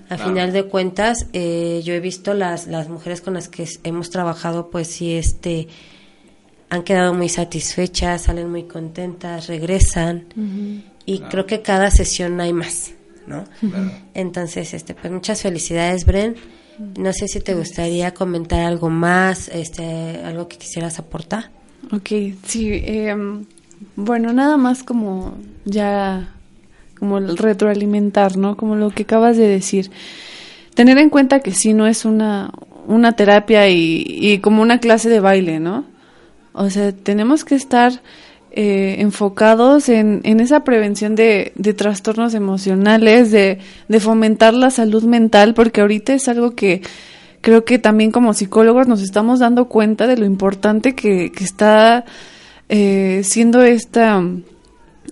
[0.09, 4.11] Al final de cuentas, eh, yo he visto las, las mujeres con las que hemos
[4.11, 5.69] trabajado, pues sí, este,
[6.71, 10.27] han quedado muy satisfechas, salen muy contentas, regresan.
[11.07, 12.93] Y creo que cada sesión hay más,
[13.29, 13.45] ¿no?
[13.61, 13.93] Claro.
[14.15, 16.35] Entonces, este, pues muchas felicidades, Bren.
[16.79, 21.51] No sé si te gustaría comentar algo más, este, algo que quisieras aportar.
[21.93, 22.11] Ok,
[22.45, 22.71] sí.
[22.85, 23.45] em,
[23.97, 25.35] bueno, nada más como
[25.65, 26.35] ya,
[26.99, 28.57] como el retroalimentar, ¿no?
[28.57, 29.91] Como lo que acabas de decir.
[30.75, 32.51] Tener en cuenta que sí, no es una,
[32.87, 35.85] una terapia y, y como una clase de baile, ¿no?
[36.53, 38.01] O sea, tenemos que estar
[38.57, 43.59] eh, enfocados en, en esa prevención de, de trastornos emocionales, de,
[43.89, 46.81] de fomentar la salud mental, porque ahorita es algo que
[47.41, 52.05] creo que también como psicólogos nos estamos dando cuenta de lo importante que, que está
[52.69, 54.23] eh, siendo esta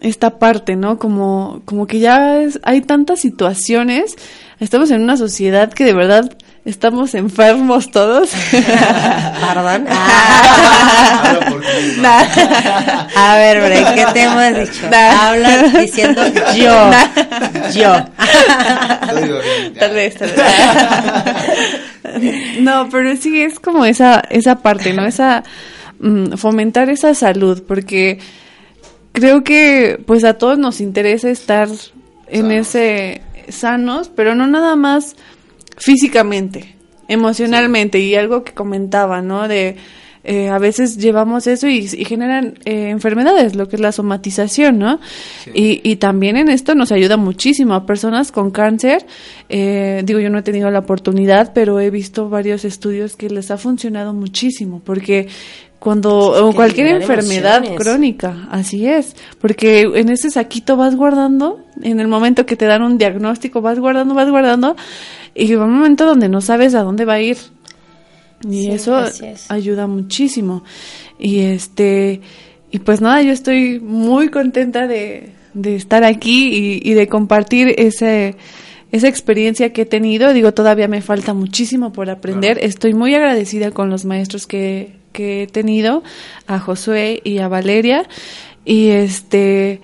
[0.01, 0.99] esta parte, ¿no?
[0.99, 4.17] Como, como que ya es- hay tantas situaciones,
[4.59, 8.31] estamos en una sociedad que de verdad estamos enfermos todos.
[8.51, 9.87] Perdón.
[11.99, 12.09] ¿no?
[13.17, 14.89] A ver, Bren, ¿qué te hemos dicho?
[14.91, 15.29] Nah.
[15.29, 16.23] Hablas diciendo
[16.57, 16.91] yo.
[17.75, 17.93] Yo.
[19.79, 20.43] Tal vez, tal vez.
[22.61, 25.05] No, pero sí es como esa, esa parte, ¿no?
[25.07, 25.43] Esa,
[26.01, 28.19] mm, fomentar esa salud, porque
[29.13, 31.69] creo que pues a todos nos interesa estar
[32.29, 32.53] en Sanos.
[32.53, 35.17] ese sanos, pero no nada más
[35.85, 36.77] físicamente,
[37.09, 39.49] emocionalmente y algo que comentaba, ¿no?
[39.49, 39.77] De
[40.25, 44.79] eh, a veces llevamos eso y, y generan eh, enfermedades, lo que es la somatización,
[44.79, 45.01] ¿no?
[45.45, 45.51] Sí.
[45.53, 49.05] Y, y también en esto nos ayuda muchísimo a personas con cáncer.
[49.49, 53.51] eh, digo, yo no he tenido la oportunidad, pero he visto varios estudios que les
[53.51, 55.27] ha funcionado muchísimo, porque
[55.81, 57.75] cuando Sí, o cualquier enfermedad emociones.
[57.75, 62.83] crónica, así es, porque en ese saquito vas guardando, en el momento que te dan
[62.83, 64.77] un diagnóstico vas guardando, vas guardando,
[65.35, 67.37] y va un momento donde no sabes a dónde va a ir.
[68.45, 69.51] Y Sí, eso es.
[69.51, 70.65] ayuda muchísimo.
[71.19, 72.21] Y este,
[72.71, 77.75] y pues nada, yo estoy muy contenta de, de estar aquí y, y de compartir
[77.79, 78.35] ese,
[78.91, 80.33] esa experiencia que he tenido.
[80.33, 82.55] Digo, todavía me falta muchísimo por aprender.
[82.59, 82.69] Claro.
[82.69, 86.03] Estoy muy agradecida con los maestros que, que he tenido,
[86.47, 88.09] a Josué y a Valeria.
[88.65, 89.81] Y este,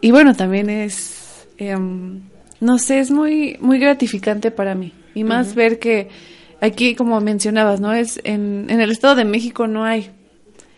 [0.00, 2.20] y bueno, también es, em,
[2.62, 4.92] no sé, es muy, muy gratificante para mí.
[5.14, 6.08] Y más ver que
[6.60, 7.92] aquí, como mencionabas, ¿no?
[7.92, 10.10] Es en, en el Estado de México no hay.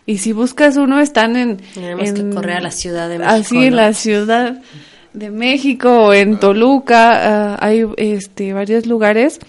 [0.05, 1.57] Y si buscas uno, están en...
[1.73, 3.33] Tenemos en- que correr a la Ciudad de México.
[3.33, 3.75] Así, en ¿no?
[3.77, 4.61] la Ciudad
[5.13, 9.39] de México o en Toluca, ah, hay este, varios lugares,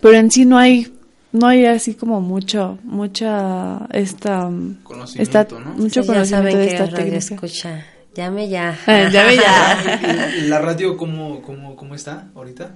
[0.00, 0.92] pero en sí no hay
[1.32, 4.48] no hay así como mucho mucha esta
[4.84, 5.72] Conocimiento, esta- ¿no?
[5.74, 7.86] mucho Sí, ya conocimiento saben de que esta radio técnica escucha.
[8.16, 8.78] Llame ya.
[8.86, 10.32] Ah, llame ya.
[10.38, 12.70] ¿Y ¿La radio cómo, cómo, cómo está ahorita?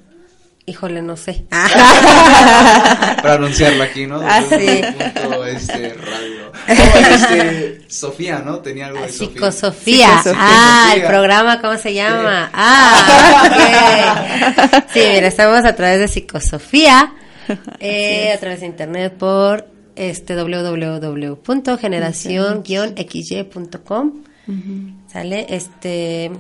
[0.66, 1.46] Híjole, no sé.
[1.50, 4.20] Para anunciarla aquí, ¿no?
[4.22, 4.82] Ah, sí.
[4.98, 6.52] Punto, este, radio.
[6.68, 8.58] No, este, Sofía, ¿no?
[8.58, 9.28] Tenía algo de Sofía.
[9.28, 10.08] Psicosofía.
[10.08, 10.38] Psicosofía.
[10.38, 12.50] Ah, el programa, ¿cómo se llama?
[12.54, 14.84] Ah, ok.
[14.92, 17.14] Sí, mira, estamos a través de Psicosofía,
[17.78, 20.34] eh, a través de internet por este
[25.12, 25.46] ¿Sale?
[25.48, 26.30] Este,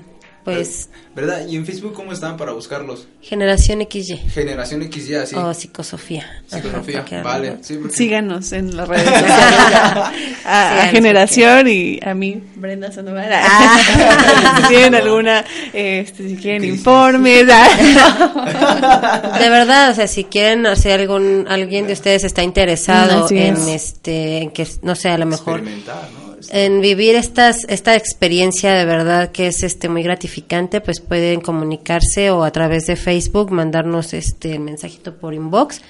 [0.44, 1.46] pues ¿Verdad?
[1.46, 3.06] ¿Y en Facebook cómo están para buscarlos?
[3.20, 5.36] Generación XY Generación XY, así.
[5.36, 6.24] o Psicosofía.
[6.50, 10.38] Ajá, cualquiera, Vale, sí, porque- Síganos en las redes sociales.
[10.46, 13.28] a, Generación y a mí, Brenda Sandoval.
[13.32, 14.56] Ah.
[14.62, 17.46] si tienen alguna, este, si quieren informes.
[17.52, 19.36] ah.
[19.38, 23.66] De verdad, o sea, si quieren hacer algún, alguien de ustedes está interesado en es.
[23.68, 26.29] este, en que, no sé, a lo mejor Experimentar, ¿no?
[26.50, 32.30] En vivir estas esta experiencia de verdad que es este muy gratificante pues pueden comunicarse
[32.30, 35.82] o a través de Facebook mandarnos este mensajito por inbox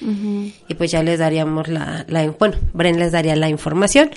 [0.69, 4.11] y pues ya les daríamos la, la bueno Bren les daría la información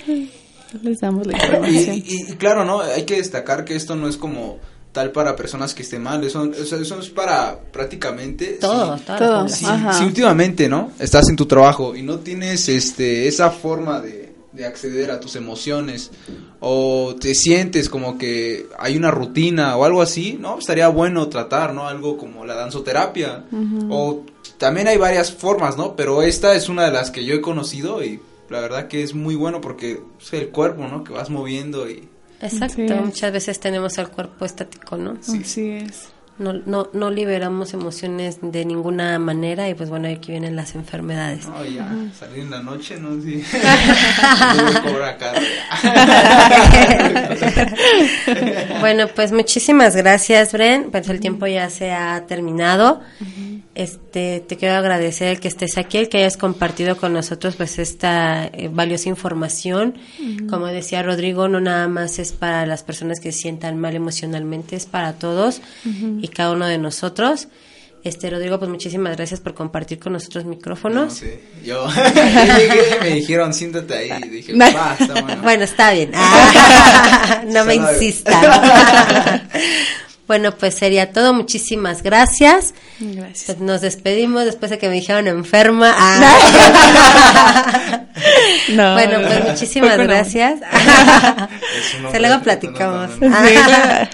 [0.82, 1.96] Les damos la Y, información.
[1.96, 2.80] y- y claro, ¿no?
[2.80, 4.58] Hay que destacar que esto no es como
[4.92, 8.58] tal para personas que estén mal, eso, eso, eso es para prácticamente...
[8.60, 9.48] todo, si- Todo.
[9.48, 9.64] Si,
[9.98, 10.90] si últimamente, ¿no?
[10.98, 14.23] Estás en tu trabajo y no tienes este esa forma de,
[14.54, 16.10] de acceder a tus emociones
[16.60, 20.58] o te sientes como que hay una rutina o algo así, ¿no?
[20.58, 21.88] Estaría bueno tratar, ¿no?
[21.88, 23.44] Algo como la danzoterapia
[23.90, 24.24] o
[24.58, 25.96] también hay varias formas, ¿no?
[25.96, 29.14] Pero esta es una de las que yo he conocido y la verdad que es
[29.14, 31.02] muy bueno porque es el cuerpo, ¿no?
[31.02, 32.08] Que vas moviendo y
[32.40, 36.13] exacto muchas veces tenemos el cuerpo estático no Así es.
[36.38, 41.46] No, no, no liberamos emociones de ninguna manera y pues bueno aquí vienen las enfermedades
[41.46, 41.88] no, ya,
[42.18, 43.20] salir en la noche, ¿no?
[43.22, 43.44] Sí.
[48.80, 50.90] Bueno, pues muchísimas gracias, Bren.
[50.90, 53.00] Pues el tiempo ya se ha terminado.
[53.74, 57.80] Este, te quiero agradecer el que estés aquí, el que hayas compartido con nosotros pues
[57.80, 59.94] esta eh, valiosa información.
[60.48, 64.76] Como decía Rodrigo, no nada más es para las personas que se sientan mal emocionalmente,
[64.76, 67.48] es para todos y cada uno de nosotros.
[68.04, 71.14] Este, Rodrigo, pues muchísimas gracias por compartir con nosotros No micrófonos.
[71.14, 75.38] sé, yo yo llegué y me dijeron siéntate ahí y dije, va, está bueno.
[75.42, 76.10] Bueno, está bien.
[76.14, 78.02] Ah, no me Suena bien.
[78.04, 79.42] insista.
[80.26, 81.34] Bueno, pues sería todo.
[81.34, 82.74] Muchísimas gracias.
[82.98, 83.44] Gracias.
[83.46, 85.94] Pues nos despedimos después de que me dijeron enferma.
[85.96, 88.00] Ah.
[88.70, 90.60] No, bueno, no, pues muchísimas gracias.
[92.12, 93.10] Se luego platicamos.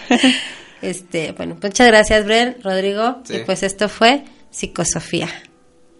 [0.82, 3.18] Este, bueno, muchas gracias, Bren, Rodrigo.
[3.24, 3.36] Sí.
[3.36, 5.28] Y pues esto fue Psicosofía.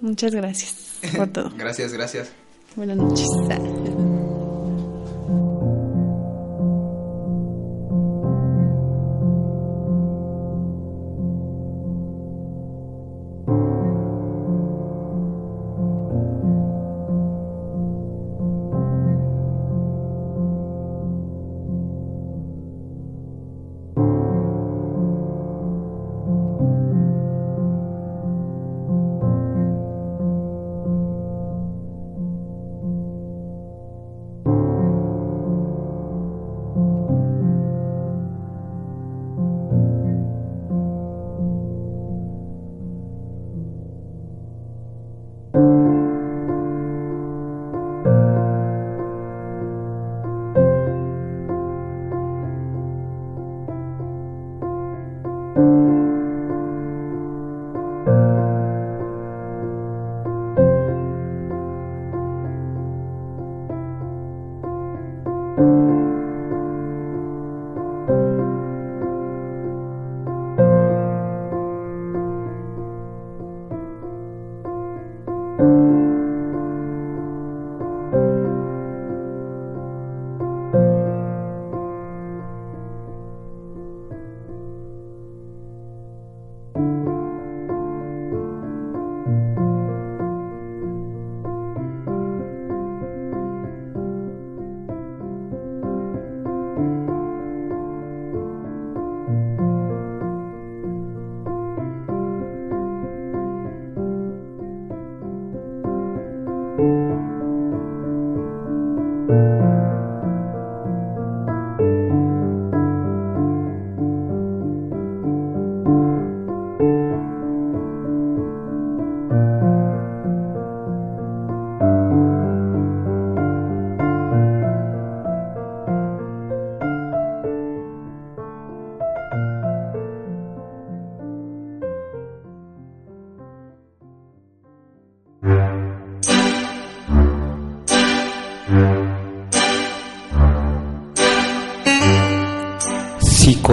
[0.01, 0.75] Muchas gracias
[1.15, 1.53] por todo.
[1.55, 2.31] Gracias, gracias.
[2.77, 3.27] Buenas noches.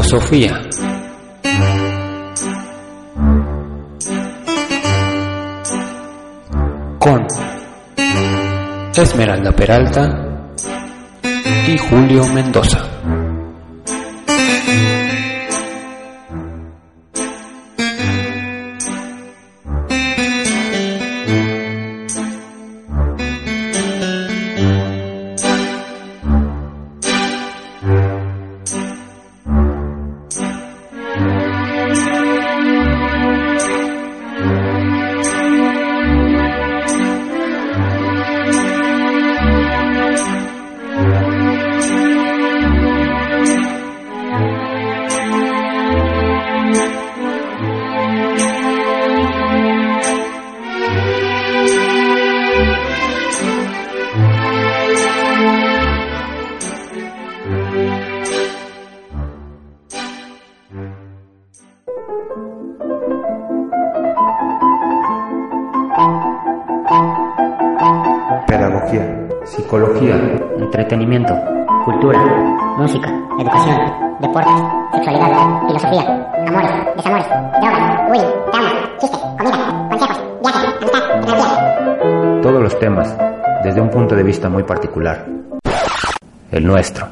[0.08, 0.62] Psicosofía.
[6.98, 7.28] Con
[8.96, 10.54] Esmeralda Peralta
[11.68, 12.97] y Julio Mendoza.
[86.68, 87.07] Nuestro.